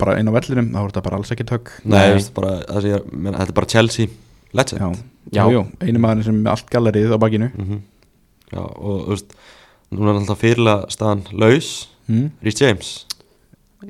[0.02, 3.00] bara einn á vellinum þá voru þetta bara alls ekkert högg Nei, bara, það sé,
[3.14, 4.08] menn, þetta er bara Chelsea
[4.58, 4.90] legend já,
[5.32, 5.44] Já.
[5.46, 5.46] já.
[5.56, 7.82] Jú, einu maður sem er með allt gallerið á bakinu Mhm.
[8.52, 9.34] Já, og þú veist
[9.92, 11.70] núna er alltaf fyrirlega staðan laus
[12.10, 12.30] mm.
[12.44, 12.90] Rhys James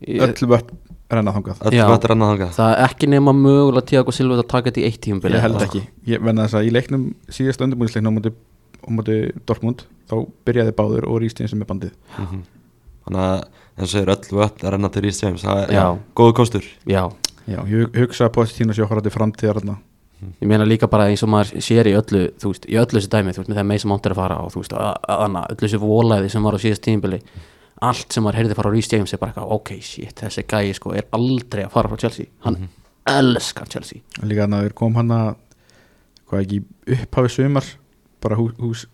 [0.07, 0.69] Ég- öll vött
[1.11, 1.85] renna þangað öll Já.
[1.89, 4.85] þetta er annað þangað Það er ekki nema mögulega Tiago Silva að taka þetta í
[4.87, 8.31] eitt tíum ég held ekki, ég venna þess að í leiknum síðast undirbúinsleiknum á móti,
[8.31, 10.15] á móti Dortmund þá
[10.47, 12.43] byrjaði báður og Rýstíðin sem er bandið Mhm.
[13.07, 13.43] þannig að
[13.81, 15.85] eins og segir öll vött að renna til Rhys James það er Já.
[16.15, 16.65] góðu kostur.
[16.87, 17.03] Já,
[17.47, 19.77] já, ég hugsa að Pochettino sé okkur að þetta framtíðar þarna.
[20.21, 23.09] Ég meina líka bara eins og maður sér í öllu, þú veist, í öllu þessu
[23.09, 25.47] dæmi, þú veist, með það meisa mántur að fara og þú veist, að- að- annað,
[25.55, 27.19] öllu þessu volaði sem var á síðast tímbili
[27.81, 30.73] allt sem maður heyrði fara á Rhys James er bara eitthvað, ok, shit, þessi gæi
[30.77, 32.25] sko er aldrei að fara frá Chelsea.
[32.45, 32.69] Hann
[33.09, 34.01] elskar Chelsea.
[34.21, 35.35] Líka þannig að þeir kom hann að
[36.29, 36.59] hvað ekki
[36.99, 37.65] upphafi sumar
[38.21, 38.85] bara hús, hús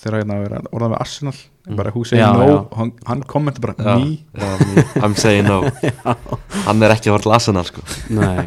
[0.00, 1.34] þegar hérna að vera orðað með Arsenal
[1.78, 2.56] bara hús segir Já, no, já.
[2.78, 5.62] hann, hann kommenti bara Já, me- I'm saying no.
[6.66, 7.84] Hann er ekki að fara til Arsenal sko.
[8.14, 8.44] Nei,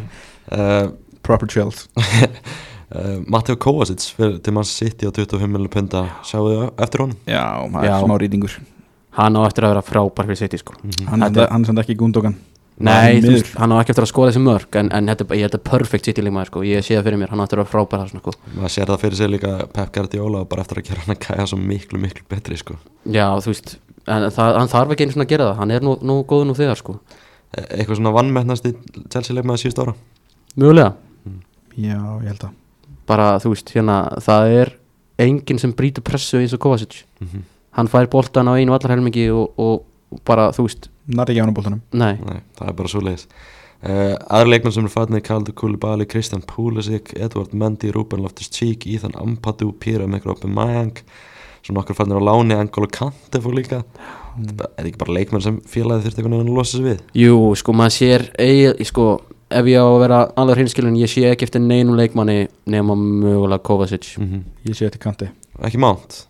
[0.54, 0.90] uh,
[1.28, 6.66] proper child uh, Matteo Kovacic fyrir til mann City á 25 miljonar punta sjáu þið
[6.86, 7.18] eftir honum?
[7.30, 7.44] Já,
[7.84, 8.58] er smá rýtingur.
[9.18, 10.78] Hann á eftir að vera frábær fyrir City sko.
[11.10, 12.38] Hann, Þetta- hann er samt ekki gúndókan
[12.78, 15.56] Nei, þú hann á ekki eftir að skoða þessi mörg en, en þetta, ég held
[15.58, 16.62] að perfect City líkmaður sko.
[16.68, 18.34] Ég sé það fyrir mér, hann á eftir að vera frábær þarna, sko.
[18.54, 21.24] maður sér það fyrir sig líka Pep Guardiola og bara eftir að gera hann að
[21.26, 22.78] gæja svo miklu miklu betri sko.
[23.10, 23.74] Já, þú veist,
[24.06, 25.58] en það, hann þarf ekki einu svona að gera það.
[25.64, 26.96] Hann er nú, nú góður nú þegar sko.
[27.58, 28.76] E- eitthvað svona vannmennast í
[29.10, 29.96] Chelsea leikmaði síðust ára?
[30.54, 30.94] Mjögulega,
[31.74, 32.54] já, ég held að.
[33.10, 34.74] Bara þú veist, hérna það er
[35.26, 37.02] enginn sem brýtur pressu eins og Kovacic.
[37.24, 37.42] Mhm.
[37.78, 41.46] hann fær boltan á einu vallarhelmingi og, og, og bara, þú veist, nær ekki á
[41.46, 42.18] hann bóltanum nei.
[42.20, 46.46] Nei, það er bara svo leiðis uh, aðra leikmenn sem er fatnið Kaldur Koulibaly, Kristjan
[46.48, 51.00] Pulisic Edward Mendy, Ruben Loftus-Cheek Ethan Ampadu, Píra Mikropi Mayang
[51.68, 53.82] svona okkur fatnir á láni Angolo Kante fór líka.
[54.38, 57.02] Það er ekki bara leikmenn sem félagið þurfti einhvern veginn að losa sig við?
[57.18, 59.08] Jú, sko, maður sér eigi, sko,
[59.50, 63.66] ef ég á að vera alveg hinskilin, ég sé ekki eftir neinum leikmanni nema mögulega
[63.68, 64.14] Kovacic.
[64.22, 65.30] Mm ég sé þetta í kanti
[65.64, 66.26] ekki mánt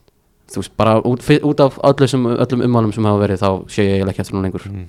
[0.52, 3.88] þú veist, bara út, út af öllu sem, öllum ummálum sem hafa verið þá sé
[3.88, 4.68] ég ekki eftir nú lengur.
[4.70, 4.86] Mm.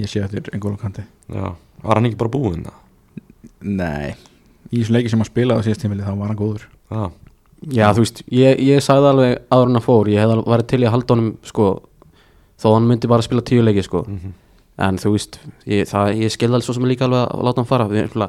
[0.00, 1.04] ég sé í engólu kanti.
[1.32, 1.50] Já,
[1.82, 2.64] var hann ekki bara búinn?
[2.68, 2.80] það?
[3.64, 4.14] nei,
[4.70, 6.68] í þessum leiki sem hann spilaði á síðast tímili þá var hann góður.
[6.90, 7.04] Já,
[7.72, 10.80] Já, þú veist, ég, ég sagði alveg áður en að fór, ég hef verið til
[10.82, 11.68] í að halda honum sko,
[12.60, 14.34] þó hann myndi bara spila tíu leiki sko, mm
[14.82, 15.38] en þú veist
[15.70, 18.28] ég, það, ég skilði alveg svo sem er líka alveg að láta hann fara.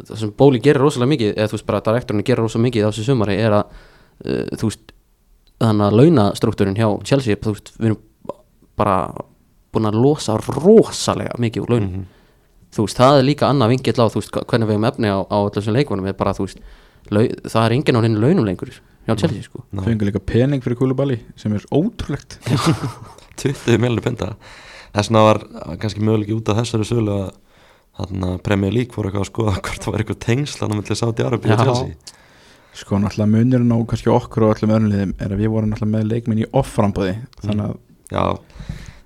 [0.00, 2.90] Það sem Bóli gerir rosalega mikið eða þú veist bara direktorinn gerir rosalega mikið á
[2.90, 3.80] þessu sumari er að,
[4.24, 4.94] uh, þú veist
[5.60, 8.00] þannig að launastruktúrin hjá Chelsea þú veist, við erum
[8.80, 8.96] bara
[9.70, 11.90] búin að losa rosalega mikið úr launum.
[11.90, 12.06] Mhm.
[12.74, 15.18] þú veist, það er líka annað vingill á þú veist, hvernig við hefum efni á,
[15.26, 16.60] á þessum leikmunum er bara, þú veist,
[17.10, 18.70] lau, það er enginn á henni launum lengur
[19.06, 19.64] hjá Chelsea, sko.
[19.74, 22.38] Ná, fengur líka pening fyrir Koulibaly sem er ótrúlegt.
[23.40, 24.34] 20 miljonir punta
[24.90, 25.38] Þess vegna var
[25.78, 27.16] kannski möguleiki út af þessari sölu
[28.00, 30.96] að Premier League fór eitthvað að skoða hvort það var eitthvað tengsl hann að milli
[30.98, 31.62] Saudi Arabi og.
[31.62, 32.18] Chelsea
[32.74, 35.96] sko náttúrulega munurinn á kannski okkur og öllum öðrum liðum er að við vorum náttúrulega
[35.98, 37.78] með leikminn í off-frambóði þannig að
[38.10, 38.22] Já,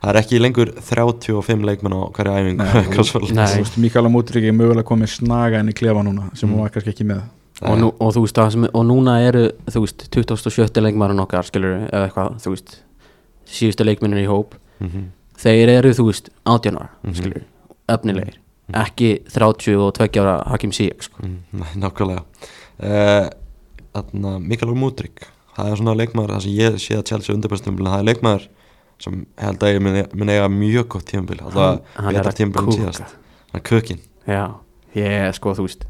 [0.01, 4.55] það er ekki lengur 35 leikmenn á hverju æfingu Nei, þú veist, Mikael Amútrík er
[4.57, 6.55] mögulega komið snaga inn í klefa núna sem Mm.
[6.55, 7.23] hún var kannski ekki með.
[7.65, 10.81] Og, nú, og þú veist, það sem, og núna eru þú veist, 27.
[10.83, 12.73] leikmarinn okkar skilur, eða eitthvað, þú veist
[13.47, 14.57] síðustu leikminnir í hóp.
[14.81, 15.05] Mhm.
[15.45, 17.15] þeir eru, þú veist, 18 ára Mhm.
[17.15, 17.45] skilur,
[17.89, 18.35] efnilegir.
[18.73, 21.23] Ekki 30 og 20 ára Hakim Ziyech sko.
[21.23, 22.25] Mm, Nei, nákvæmlega.
[22.81, 23.29] Uh,
[23.95, 28.07] Mikael Múdrik það er svona leikmaður, það sem ég sé að Chelsea undirbæstum, það er
[28.09, 28.47] leikmaður
[29.05, 32.73] sem held að ég mun- eiga mjög gott tímabil alltaf er betra að tímabil en
[32.79, 33.15] síðast.
[33.53, 34.45] Hann er kökin já,
[34.95, 35.87] ég, sko, þú veist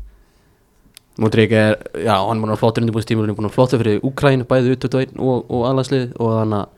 [1.17, 4.75] Mútrík er, já, hann er að flottur undirbúinstímur, hann er að flottur fyrir Úkræn bæði
[4.75, 6.69] U21 og, og alhanslið og þannig að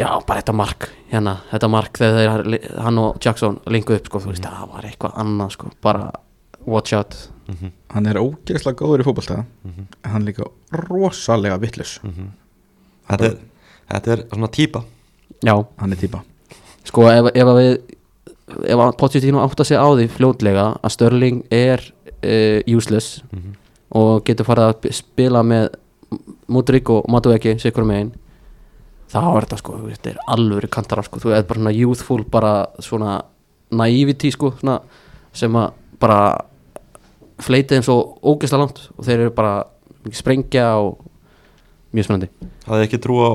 [0.00, 2.44] já, bara þetta mark hérna, þetta mark þegar
[2.84, 6.06] hann og Jackson linkuð upp, sko, þú veist, það var eitthvað annað, sko, bara
[6.66, 7.14] watch out.
[7.48, 7.70] Mm -hmm.
[7.90, 9.44] hann er ógeðslega góður í fótbolta.
[9.64, 9.86] Mhm.
[10.04, 12.00] en hann er líka rosalega vittlus
[13.08, 13.36] þetta, er,
[13.90, 14.84] þetta er svona típa.
[15.44, 16.22] Já, hann er típa.
[16.84, 17.78] Sko, ef, ef að við
[18.66, 21.80] ef að Pochettino átt að segja á því fljótlega að Störling er
[22.24, 23.54] uh, useless Mhm.
[23.92, 25.68] og getur farið að spila með
[26.48, 28.12] Mudrik og Madueki sikur megin
[29.10, 32.66] þá er þetta sko, þetta er alvöru kantara sko, þú er bara svona youthful bara
[32.78, 33.22] svona
[33.70, 34.80] naivety sko svona,
[35.32, 36.38] sem að bara
[37.44, 39.54] fleitið þeim svo ógeðslega langt og þeir eru bara
[40.16, 41.00] sprengja og
[41.94, 42.30] mjög spennandi.
[42.66, 43.30] Það er ekki trú á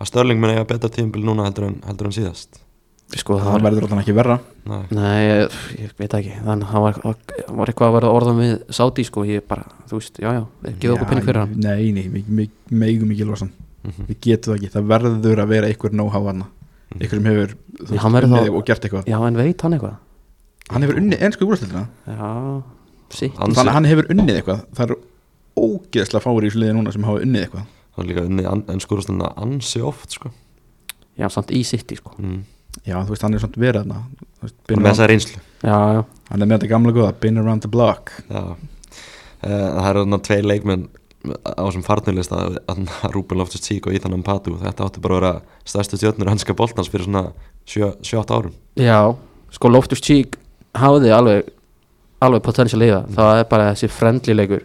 [0.00, 2.60] að Störling mun eiga betra tímabil núna heldur en, heldur en síðast?
[3.18, 4.36] Sko, það verður alltaf ekki verra.
[4.70, 4.82] Nei.
[4.94, 6.36] nei, ég, ég veit ekki.
[6.44, 7.00] Þannig að það var,
[7.58, 10.44] var eitthvað að vera orðan við Saudi sko, ég bara, þú veist, já já
[10.78, 11.56] gefa okkur penning fyrir hann.
[11.58, 13.56] Nei, nei, við við megum ekki losa hann.
[13.80, 14.06] Mhm.
[14.10, 16.44] við getum það ekki, það verður að vera einhver know-how hann
[16.98, 17.54] einhver sem hefur
[18.28, 19.06] unnið þá- og gert eitthvað.
[19.08, 19.96] Já, en veit hann eitthvað?
[20.70, 22.62] Hann hefur unnið ennsku úrstildina já,
[23.10, 24.62] þannig að hann hefur unnið eitthvað.
[24.76, 24.98] Það eru
[25.60, 27.66] ógeðslega fári í þessu liði núna sem hafa unnið eitthvað.
[27.90, 30.30] Það er líka unnið en skurðustundina ansi oft sko.
[31.18, 32.14] já, samt í City sko.
[32.18, 32.44] Mm.
[32.86, 33.98] já, þú veist, hann er svona verið þarna.
[34.40, 35.40] Þú veist, og been með around- þessa reynslu.
[35.62, 38.12] Já, já, hann er með þetta gamla góða, been around the block.
[38.30, 38.56] Já.
[39.40, 40.88] Uh, það eru þarna tvei leikmenn
[41.44, 42.38] á þessum farnulista
[43.12, 44.54] Rúben Loftus Tík og Ethan Ampadu.
[44.60, 45.32] Þetta átti bara að vera
[45.68, 47.32] stærstu stjórnur hanska boltans fyrir svona
[47.68, 48.54] 7-8 árum.
[48.80, 49.16] Já
[49.52, 50.38] sko Loftus Cheek
[50.78, 51.50] hafði alveg
[52.20, 54.62] alveg potential í það það er bara þessi friendly leikur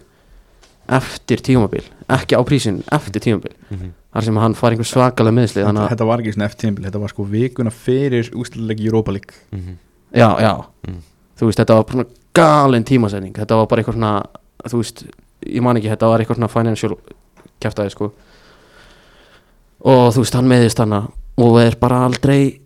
[0.88, 1.82] eftir tímabil,
[2.14, 3.90] ekki á prísin eftir tímabil mm -hmm.
[4.14, 7.00] þar sem hann far einhver svakalega meðsli þetta, þetta var ekki svona eftir tímbil þetta
[7.02, 9.78] var sko vikuna fyrir úsluleiki Europa League Mhm.
[10.14, 11.02] já, já Mm.
[11.40, 14.24] þú veist, þetta var galin tímasetning þetta var bara eitthvað svona,
[14.70, 15.04] þú veist
[15.46, 16.98] ég man ekki, þetta var eitthvað svona financial
[17.62, 18.12] kæftæði sko
[19.86, 22.60] og þú veist, hann meðist hana og er bara aldrei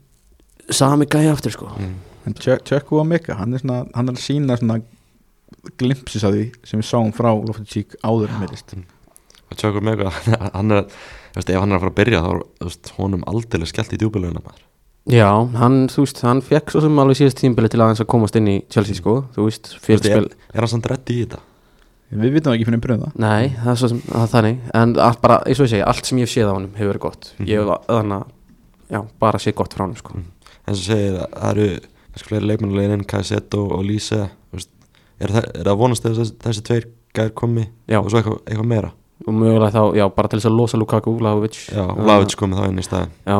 [0.69, 1.95] sami gæja aftur sko Mm.
[2.27, 4.81] En Tjökku og Mika, hann er svona hann er að sína svona
[5.79, 8.75] glimpsis af því sem við sáum frá Loftus-Cheek áður en meðist
[9.49, 10.87] og tjókur með eitthvað hann er,
[11.35, 14.65] ef hann er að fara að byrja þá er honum aldrei skellt í djúbileguna maður.
[15.09, 18.35] Já, hann, þú veist, hann fekk svo sem alveg síðast tímbili til aðeins að komast
[18.37, 21.39] inn í Chelsea sko, þú veist, fjöldspil er, er hann samt reddi í þetta?
[22.09, 24.61] við vitum ekki fyrir bröða Nei, það er svo sem, það er þannig.
[24.79, 26.91] En allt bara, eins og ég segi, allt sem ég hef séð á honum hefur
[26.91, 27.31] verið gott.
[27.37, 27.49] Mhm.
[27.49, 28.31] ég hef þannig að,
[28.89, 30.13] já, bara séð gott frá honum sko.
[30.17, 30.25] Mhm.
[30.69, 31.69] en svo segir að það eru
[32.13, 34.23] kannski fleiri leikmannulegin Kajset og, og Lise
[35.19, 37.99] er, það, er það vonast að þessi, tveir gær komi Já.
[38.01, 38.91] og svo eitthvað, eitthvað meira?
[39.27, 41.57] Og mögulega þá, já, bara til þess að losa Lukaku, Vlahovic.
[41.75, 43.39] Já, Vlavic komi þá inn í staðin Já,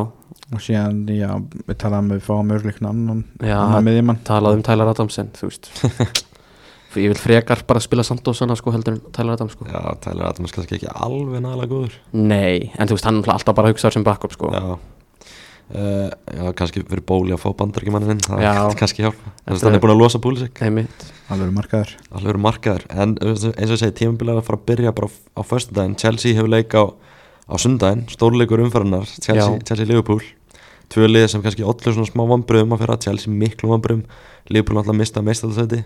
[0.50, 1.30] og síðan, já,
[1.70, 4.20] við talaðum við fáum örleikna annan, Já, annan miðjumann.
[4.28, 5.72] talað um Tyler Adamsen, þú veist.
[6.98, 9.68] Ég vil frekar bara spila Santosana sko heldur en Tyler Adams sko.
[9.70, 12.00] Já, Tyler Adams kannski ekki alveg nálega góður.
[12.18, 14.50] Nei, en þú veist, hann er alltaf bara að hugsa sem backup sko.
[14.52, 14.74] Já
[15.70, 18.54] Uh, já, kannski fyrir bóli að fá bandarækjumannin það Já.
[18.72, 19.34] er kannski hjálpa.
[19.46, 21.04] En Þetta hann er- búin að losa Púlisik Einmitt.
[21.30, 25.10] Alveg markaður alveg markaður en eins og ég segi tímabilið að fara að byrja bara
[25.14, 25.94] á- á föstudaginn.
[26.02, 28.02] Chelsea hefur leik á, á sundaginn.
[28.10, 29.62] Stórleikur umferðarnar Chelsea, Já.
[29.70, 30.26] Chelsea Liverpool.
[30.90, 34.02] Tvö lið sem kannski ollu svona smá vambröðum að fyrir Chelsea miklu vambröðum
[34.50, 35.84] Liverpool náttúrulega mista meistalsæti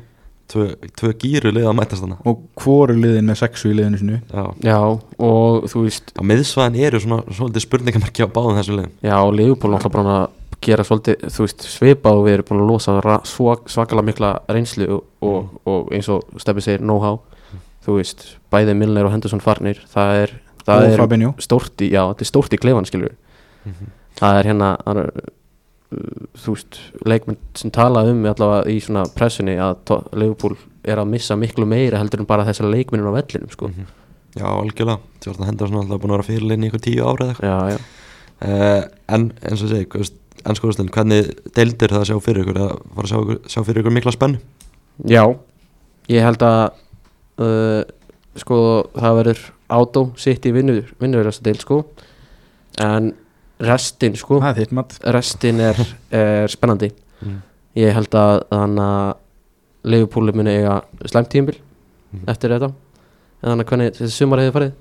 [0.54, 0.68] tvö,
[1.00, 4.46] tvö gíru lið að mætast hana og hvoru liðin með sexu í liðinu sinu já.
[4.64, 4.80] Já,
[5.28, 8.96] og þú veist, á miðsvæðin eru svona svolítið spurningamarki á báðum þessum liðum.
[9.04, 12.72] Já, Leopold náttúrulega bara að gera svolítið, þú veist, svipað og við erum búin að
[12.72, 17.20] losa svak, svakalega mikla reynslu og, og, og eins og Steppi segir know-how,
[17.84, 22.04] þú veist bæði Milner og Henderson farnir, það er það og er stórt í, já,
[22.12, 23.16] þetta er stórt í klefan skilur
[24.20, 25.10] það er hérna það er,
[26.44, 31.36] þú veist, leikmenn sem tala um allavega í svona pressunni að Liverpool er að missa
[31.40, 33.70] miklu meira heldur en bara þessar leikmennir á vellinum sko.
[33.70, 33.86] Mhm.
[34.36, 35.00] já algjörlega.
[35.26, 37.50] Jordan Henderson er alltaf búin að vera fyrirlinni í ykkur tíu ára eða eitthvað.
[37.50, 37.80] Já, já,
[38.50, 38.84] uh,
[39.16, 40.14] en eins og segi, veist,
[40.44, 42.58] ennskóðustin hvernig deildir það að sjá fyrir ykkur?
[42.60, 44.40] Að fara að sjá, ykkur- sjá fyrir ykkur mikla spennu?
[45.08, 45.24] Já
[46.10, 46.72] ég held að
[47.40, 47.84] uh,
[48.36, 48.58] sko
[48.98, 51.78] það verður átó sitt í vinnur vinnurverðasta deil sko.
[52.82, 53.14] En
[53.60, 54.40] restin sko.
[54.44, 54.98] Er mat.
[55.14, 55.76] Restin er,
[56.12, 56.92] er spennandi.
[57.24, 57.42] Mm.
[57.76, 59.16] ég held að þannig að
[59.84, 61.58] Leifupúli muni eiga slæmt tímbil
[62.14, 62.28] Mhm.
[62.30, 62.72] eftir þetta.
[63.44, 64.74] En þannig að hvernig þessi sumar hefði farið.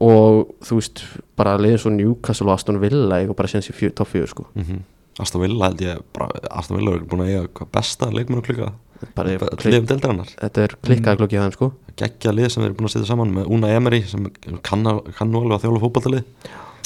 [0.00, 1.02] Og þú veist
[1.36, 4.46] bara leiðin svo Newcastle og Aston Villa eiga bara í fjö, topp fjögur sko.
[4.56, 4.80] Mm
[5.20, 8.44] Aston Villa held ég bara, Aston Villa er búin að eiga hvað besta leikmenn og
[8.46, 8.72] klukka.
[9.16, 9.28] Bara,
[9.62, 10.28] liðum deildarinnar.
[10.38, 11.72] Þetta er klikkað klukkið þeim sko.
[11.98, 14.28] Geggja lið sem þeir eru búin að setja saman með Una Emery sem
[14.62, 16.24] kann, að- kann nú alveg að þjóla fótballtalið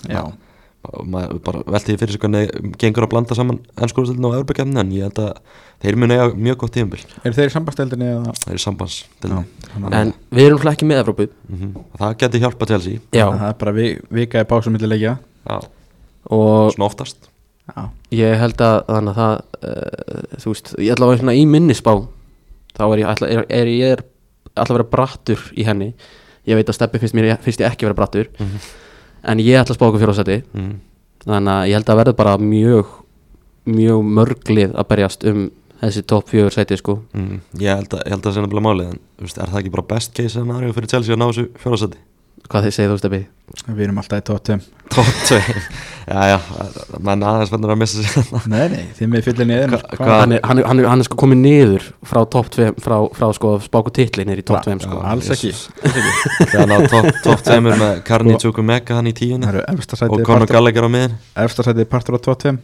[0.09, 0.32] já, og
[1.07, 4.89] maður bara velti því fyrir sig hvernig gengur að blanda saman ennskóðustildin og Európa-kefnin en
[4.97, 5.37] ég held að
[5.85, 8.33] þeir muni eiga mjög gott tíðanbíl eru þeir í sambandsteldinni eða?
[8.43, 11.28] Þeir eru sambands Já, þannig að- en við erum ekki með Evrópu.
[12.03, 12.99] Það geti hjálpa Chelsea.
[13.14, 13.26] Já.
[13.30, 15.18] Það er bara vi- vika í pásu milli leikja.
[15.47, 15.61] Já.
[16.30, 17.28] og svona oftast.
[17.72, 21.35] Já, ég held að þannig að það uh, þú veist, ég ætla að vera svona
[21.39, 21.95] í minnisbá
[22.76, 24.03] þá er ég ætla, er, er, ég er
[24.57, 25.93] ætla að vera brattur í henni.
[26.47, 28.28] Ég veit að steppi finnst mér finnst ég ekki vera brattur.
[28.39, 28.59] Mhm.
[29.22, 30.72] En ég ætla að spá okkur fjóðsæti mm.
[31.26, 32.94] þannig að ég held að verða bara mjög
[33.72, 35.42] mjög mörglið að berjast um
[35.82, 37.40] þessi topp fjögur sæti sko Mm.
[37.58, 40.34] ég held að, að það sé nefnilega málið en er það ekki bara best case
[40.36, 41.98] scenario fyrir Chelsea að ná þessu fjórasæti
[42.51, 43.22] hvað þið segið þú steppi
[43.68, 44.61] við erum alltaf í tóttum
[44.93, 45.38] top 2
[46.03, 46.36] já já,
[47.05, 49.26] menn aðeins fennur að missa sér nei, nei, þið með
[49.72, 52.51] Hva- hvað- hann, er- hann, er- hann, er- hann er sko komið niður frá topp
[52.57, 54.99] 2 frá, frá sko spáku titli niður í topp 2 sko.
[54.99, 55.53] Já, alls ekki.
[56.57, 59.14] Hann á top, top 2 með Karni Tjúku Mega hann í
[59.68, 61.16] efsta og Conor Gallagher á miðin
[61.47, 62.59] efsta sætið partur á tóttum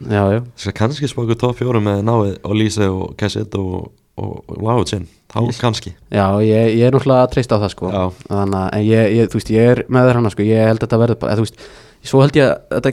[0.00, 3.90] já, já, þess að kannski spáku top 4 með Náið og Lise og Kessit og,
[4.20, 5.92] og, og Láutsinn þá kannski.
[6.12, 7.92] Já ég, ég er náttúrulega að treysta á það sko.
[8.26, 10.80] Þannig að en ég, ég, þú veist, ég er með þér hana sko, ég held
[10.80, 11.62] að þetta verður þú veist,
[12.10, 12.92] svo held ég að þetta,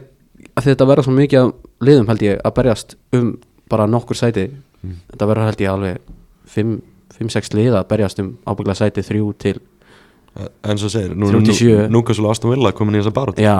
[0.57, 1.51] að þetta verður svo mikið
[1.87, 3.31] liðum held ég að berjast um
[3.71, 4.47] bara nokkur sæti,
[4.77, 4.99] Mm.
[5.09, 5.95] þetta verður held ég alveg
[6.53, 9.55] 5-6 lið að berjast um ábygglega sæti 3 til,
[10.69, 11.41] en svo segir nú, nú,
[11.89, 13.55] nú hversu Aston Villa komin í þessa barótt já,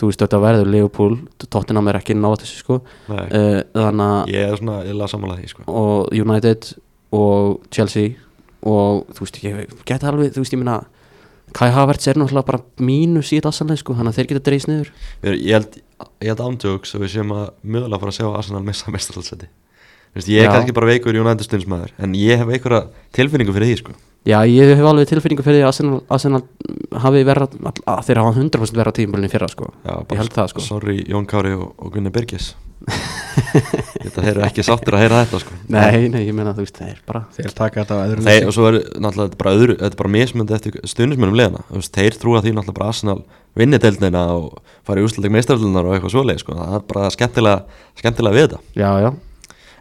[0.00, 1.14] þú veist þetta verður Liverpool,
[1.46, 2.80] Tottenham er ekki náða þessu sko,
[3.12, 5.66] uh, þannig að ég er svona, ég laði samanlega því sko.
[5.70, 6.72] Og United
[7.14, 8.16] og Chelsea
[8.66, 10.80] og þú veist, ég geta alveg, þú veist, ég minna
[11.56, 14.68] Kai Havertz er náttúrulega bara mínus í þetta assanlega sko, þannig að þeir geta dreist
[14.68, 14.88] niður.
[15.22, 15.78] Ég held,
[16.20, 19.48] ég held ándjóks að við séum að mögulega fara að sjá Arsenal missa mestarhaldsæti
[20.24, 22.86] Ég er kannski bara veikur United stundsmaður en ég hef einhverja
[23.16, 23.96] tilfinningu fyrir því sko
[24.26, 26.42] Já, ég hef alveg tilfinningu fyrir því að Arsenal, Arsenal
[27.04, 29.70] hafi verið að þeir hafa 100% verið að tímabölinni fyrra sko.
[29.86, 30.64] Já, Ég held það, sko.
[30.66, 32.54] Sorry Jón Kári og, og Gunni Birgis
[32.86, 36.90] Þetta eru ekki sáttir að heyra þetta sko Nei, nei, ég meina þú veist, það
[36.92, 39.54] er bara þeir taka þetta á öðru Þeir, og svo er náttúrulega þetta er bara
[39.56, 43.18] öðru Þetta er bara mismöndi eftir stuðnismennum leðina veist, Þeir trúa því náttúrulega bara Arsenal
[43.56, 46.56] vinni deildina og fara í úsluleg meistaröldunar og eitthvað svoleið sko.
[46.58, 47.62] Það er bara skemmtilega,
[47.96, 48.36] skemmtilega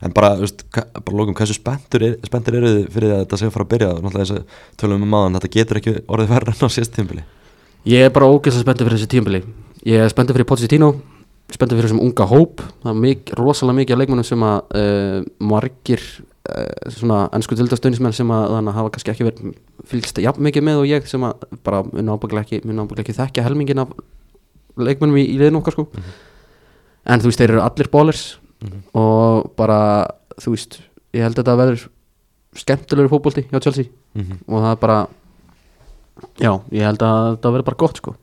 [0.04, 3.66] En bara, veist, bara lókum hversu spenntur, er, eru þið fyrir að þetta að fara
[3.68, 3.94] að byrja?
[3.96, 7.24] Náttúrulega þess að tölum um maðan Þetta getur ekki orðið verra en á síðast tímbili
[7.86, 9.42] ég er bara ógeðslega spenntur fyrir þessi tímabili.
[9.86, 10.96] Ég er spenntur fyrir Pochettino
[11.54, 12.64] spenntur fyrir þessum unga hóp.
[12.82, 15.18] Það er mik rosalega mikið af leikmennum sem að uh,
[15.52, 19.52] margir uh, svona ennsku tildastöðnismenn sem að þannig að hafa kannski ekki verið
[19.92, 22.62] fylgst jafn mikið með og ég sem að bara mun ábygglega
[23.06, 23.94] ekki, þekkja helmingin af
[24.82, 25.86] leikmennum í, í liðinu okkar sko.
[27.06, 28.26] En þú veist, þeir eru allir bólers
[28.94, 30.08] og bara,
[30.42, 30.80] þú veist
[31.16, 31.88] ég held að þetta verður
[32.56, 33.86] skemmtilegur fótbolti hjá Chelsea.
[34.16, 34.38] Mm -hmm.
[34.48, 35.08] og það er bara
[36.40, 38.16] já, ég held að þetta verður bara gott sko.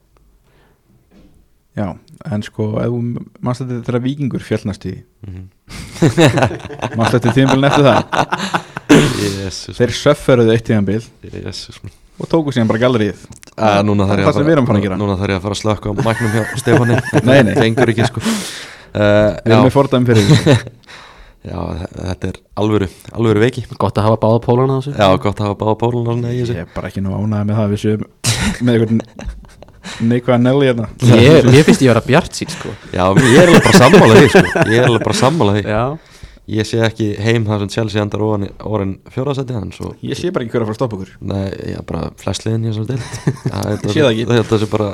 [1.76, 1.96] Já,
[2.32, 5.48] en sko ef þú mannst þetta þegar vikingur fjallnast í Mhm.
[6.96, 8.04] mannst þetta tíðanbílun eftir það?
[9.22, 11.78] Jesus, þeir söfferuðu eitt tíðanbíl Jesus
[12.20, 12.78] og tóku síðan bara
[13.56, 14.96] Að, núna þarf ég það að fara að gera.
[14.96, 16.98] Núna þarf ég að fara að slökka á mæknum hjá Stefáni.
[17.24, 17.54] Nei, nei.
[17.54, 18.20] Gengur ekki sko
[18.92, 20.56] við erum með fordæmi fyrir því.
[21.52, 21.58] Já,
[21.90, 22.86] þetta er alvöru
[23.18, 23.64] Alvöru veiki.
[23.74, 24.92] Gott að hafa báða pólana á þessu.
[24.94, 25.78] Já, gott að hafa báða
[26.30, 26.58] í ég þessu.
[26.62, 28.04] Er bara ekki nú ánægð með það að við séum
[28.62, 29.02] með einhvern
[30.12, 30.86] neikvæða nelli hérna.
[31.02, 32.70] Ég, ég finnst ég að vera bjart sín sko.
[32.94, 34.44] Já, ég er alveg bara sammála því sko.
[34.70, 35.64] Ég er alveg bara sammála því.
[35.66, 35.84] Já,
[36.52, 40.18] Ég sé ekki heim þar sem Chelsea endar ofan í- orðin fjóraðsæti hann svo ég
[40.18, 41.12] sé bara ekki hver að fara að stoppa okkur.
[41.30, 44.26] Nei, já, bara flest liðin ég Ég sé það ekki.
[44.32, 44.88] Þetta sé bara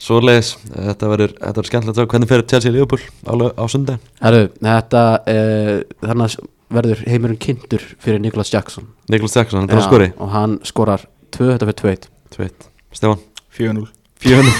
[0.00, 3.96] svoleiðis Þetta verður þetta verður skemmtilegt að sjá hvernig fyrir Chelsea Liverpool á, á sundi
[4.22, 5.72] herru, þetta uh,
[6.04, 8.88] þannig að verður heimurinn kynntur fyrir Nicholas Jackson.
[9.12, 11.04] Niklas Jackson, hann er að skori og hann skorar
[11.36, 12.66] 2 þetta fyrir 2 Tveit,
[12.96, 13.22] Stefán?
[13.56, 13.86] 4-0
[14.16, 14.50] Fjönu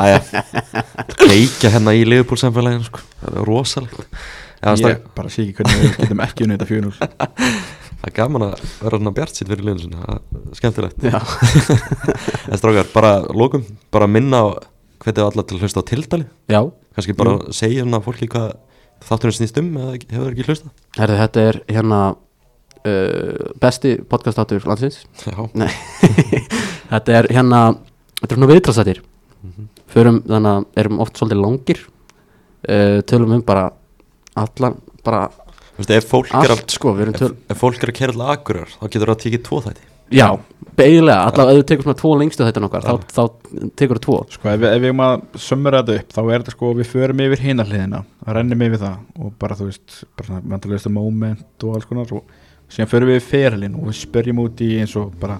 [0.00, 0.20] Æja
[1.20, 3.02] Kleikja hérna í Liverpool samfélaginu sko.
[3.20, 4.20] Það er rosalegt.
[4.60, 7.60] Ég bara sé ekki hvernig við getum ekki unnið þetta 4-0
[8.00, 11.06] það er gaman að vera svona bjart sitt fyrir liðinu sinni Það er skemmtilegt.
[12.50, 14.46] En strákar, bara lókum Bara minna á
[15.00, 16.26] hvernig allar til að hlusta á tildali.
[16.50, 16.60] Já.
[16.96, 18.50] Kannski bara segja hérna fólki hvað
[19.06, 25.00] þátturinn snýst um eða hefur ekki hlusta herru, þetta er hérna uh, besti podcastátur landsins.
[25.24, 25.38] Já,
[26.92, 27.62] þetta er hérna
[28.20, 28.98] Þetta er svona viðtalsættir
[29.90, 31.78] Förum þannig að erum oft svolítið langir.
[32.68, 33.70] Uh, Tölum um bara
[34.38, 35.24] Allan, bara
[35.80, 37.98] veist, ef fólk er að allt sko Við erum Ef, töl ef fólk er að
[38.00, 39.86] kera alltaf akkurar þá getur það að tekið tvo þætti.
[40.10, 40.26] Já,
[40.74, 44.16] beiglega, allavega ef þú tekur svona tvo lengstu þetta nokkar þá, þá tekur þú tvo.
[44.34, 46.90] Sko ef við, ef við erum að sömmura þetta upp þá er þetta sko við
[46.90, 50.92] förum yfir hina hliðina það rennum yfir það og bara þú veist bara svona mentalista
[50.94, 52.34] moment og alls konar og
[52.70, 55.38] síðan förum við yfir ferlin og við spörjum út í eins og bara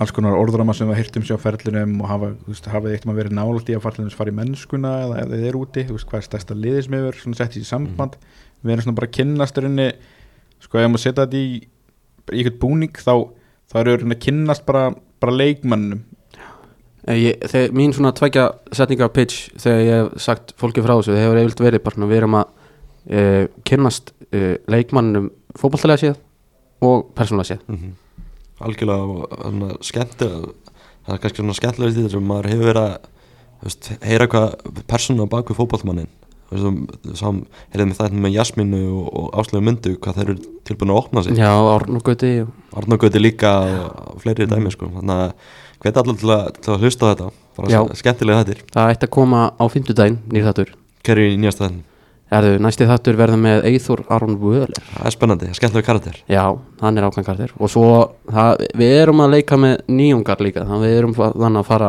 [0.00, 2.94] alls konar orðrama sem við hirtum sér á ferlinum og hafa, þú veist, hafa þið
[2.96, 5.96] eitthvað verið nálægt í að ferlinum fara í mennskuna eða ef þið eru úti, þú
[5.96, 8.16] veist, hvað er stærsta hefur svona sett í samband
[8.62, 9.90] við erum svona bara að kynnast rauninni
[10.60, 11.60] sko ef maður setja þetta í,
[12.30, 13.14] eitthvað búning þá,
[13.70, 14.86] þá eru rauninni að kynnast bara,
[15.22, 16.02] bara leikmannum
[17.08, 18.46] Eh, ég, þegar, Mín svona tveggja
[18.76, 22.08] setningar pitch þegar ég hef sagt fólki frá þessu það hefur eiginlega verið bara svona
[22.10, 22.50] við erum að
[23.16, 26.18] uh, kynnast uh, leikmannum fótballtalega séð
[26.84, 27.64] og persónulega séð.
[27.72, 27.96] Mm
[28.60, 30.50] algjörlega og svona skemmtilega
[31.06, 33.06] það er kannski svona skemmtilega í því sem maður hefur verið að
[33.64, 36.10] veist, heyra hvað persónu á baku fótballmannin
[36.50, 36.78] heyrðum
[37.72, 40.38] við þetta með Jasmínu og, og Áslegu Mundu hvað þeir eru
[40.68, 41.38] tilbúin að opna sig.
[41.38, 43.52] Já, Árn og Gauti og Arnógöti líka
[44.10, 44.90] og fleiri dæmi sko.
[44.96, 45.30] þannig að
[45.80, 47.30] hveti allir til að, til að hlusta þetta.
[47.60, 50.74] Bara skemmtilega þetta það ætti að koma á fimmtudaginn nýr þáttur.
[51.06, 51.80] Hverju í nýjasta þenn
[52.30, 56.20] Erðu, næsti þáttur verður með Eithor Aron Völer það er spennandi, skemmtilega karakter.
[56.30, 56.44] Já,
[56.78, 57.54] hann er ákveðin karakter.
[57.58, 57.86] Og svo,
[58.30, 61.88] það, við erum að leika með nýjungar líka, þannig við erum þannig að fara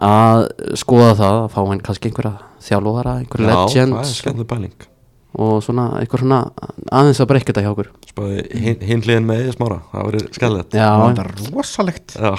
[0.00, 0.46] að
[0.80, 2.32] skoða það, að fá hann kannski einhverja
[2.64, 4.86] þjálfóðara, einhverja Já, það er legends skemmtilega pæling.
[5.32, 6.38] og svona einhver svona
[6.92, 7.90] aðeins að breyka þetta hjá okkur.
[8.12, 10.76] Spáði hin, hinn hliðin með eða smára það verður skemmtilegt.
[10.82, 12.16] Það er rosalegt.
[12.16, 12.32] Já,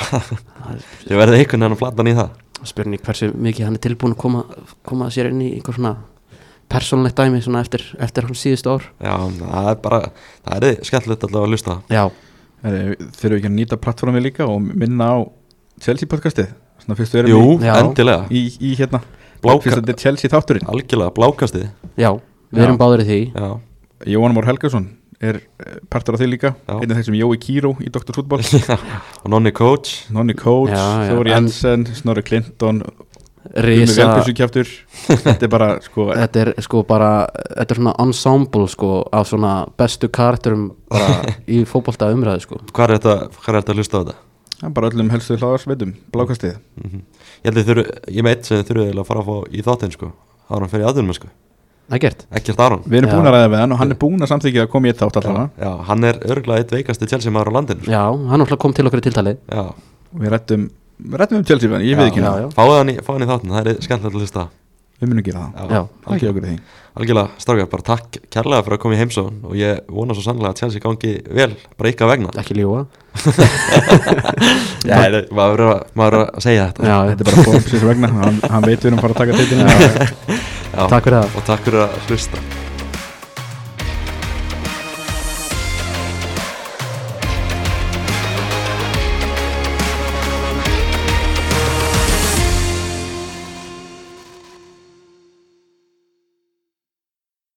[1.10, 2.40] ég verði einhvern veginn að flata í það.
[2.64, 4.44] Spurning hversu mikið hann er tilbúin að koma,
[4.88, 5.98] koma sér inn í einhver svona
[6.72, 8.86] persónlegt dæmi svona eftir, eftir hans síðustu ár.
[9.04, 10.00] Já, það er bara,
[10.48, 11.76] það er skemmtilegt allavega
[12.06, 12.14] að
[12.64, 15.18] Herri, Þurfum við ekki að nýta plattformið líka og minna á
[15.84, 16.54] Chelsea podcastið
[16.84, 17.74] Svona fyrst við erum Jú, Já.
[17.82, 19.00] endilega, í, í, í hérna
[19.44, 21.70] Bláka- Fyrst þetta er Chelsea þátturinn algjörlega, blákastið
[22.00, 22.12] já,
[22.52, 22.66] við Já.
[22.68, 23.50] erum báður í því Já,
[24.14, 24.90] Jóhann Mór Helgason
[25.24, 26.76] er eh, partur af því líka Já.
[26.82, 28.12] Einn af þeir sem Jói Kíró í Dr.
[28.18, 28.44] Fútbol
[29.24, 33.10] og Nonni Coach Nonni Coach, Já, já, Þóri en- Jensen, Snorri Clinton Gummi
[33.60, 34.70] risa Velbjörnsson kjaftur
[35.28, 37.10] Þetta er bara sko þetta er sko bara
[37.58, 42.86] þetta er svona ensemble sko af svona bestu karakterum bara í fótbolta umræðu sko Hvað
[42.86, 44.16] er þetta, hvað er þetta að hlusta á þetta?
[44.64, 46.60] Það er bara öllum helstu hláðarsveitum Blákastið.
[46.80, 47.02] Mm
[47.44, 47.84] Ég held að þið þurru,
[48.16, 50.14] ég meit sem þið eiginlega að fara að fá í þáttinn sko.
[50.48, 51.28] Ára hann fyrir aðunum sko
[51.92, 52.84] er Ekkert Aron?
[52.88, 54.88] Við erum búin að ræða við hann og hann er búin að samþykja að koma
[54.88, 55.50] í eitt þátt allavega.
[55.60, 57.92] Já, hann er örgulega eitt veikasti Chelsea maður á landinu sko.
[57.92, 59.36] já, hann kom til okkur í tiltali.
[59.52, 59.64] Já,
[60.16, 60.66] við rættum
[61.04, 62.48] við rættum um Chelsea fan, ég Já, veit ekki já, já.
[62.56, 64.48] fáðu hann í, í þáttinn, það er skemmtilegt að hlusta.
[64.48, 64.52] Á.
[65.04, 65.72] við munum gera það.
[65.76, 65.82] Já.
[66.08, 66.58] Takk okkur því.
[66.94, 70.54] Algjörlega, strákar, bara takk kærlega fyrir að koma í heimsóðun og ég vona svo sannlega
[70.54, 72.32] að Chelsea gangi vel, bara ykkar vegna.
[72.40, 72.86] Ekki ljúa
[74.90, 74.98] Já,
[75.32, 75.64] maður
[75.96, 76.88] verður að- segja þetta.
[76.90, 78.10] Já, Þetta er bara sér vegna.
[78.18, 79.64] Hann, hann veit við erum að fara að taka teitina
[80.92, 81.30] takk fyrir það.
[81.38, 82.38] Og takk fyrir að hlusta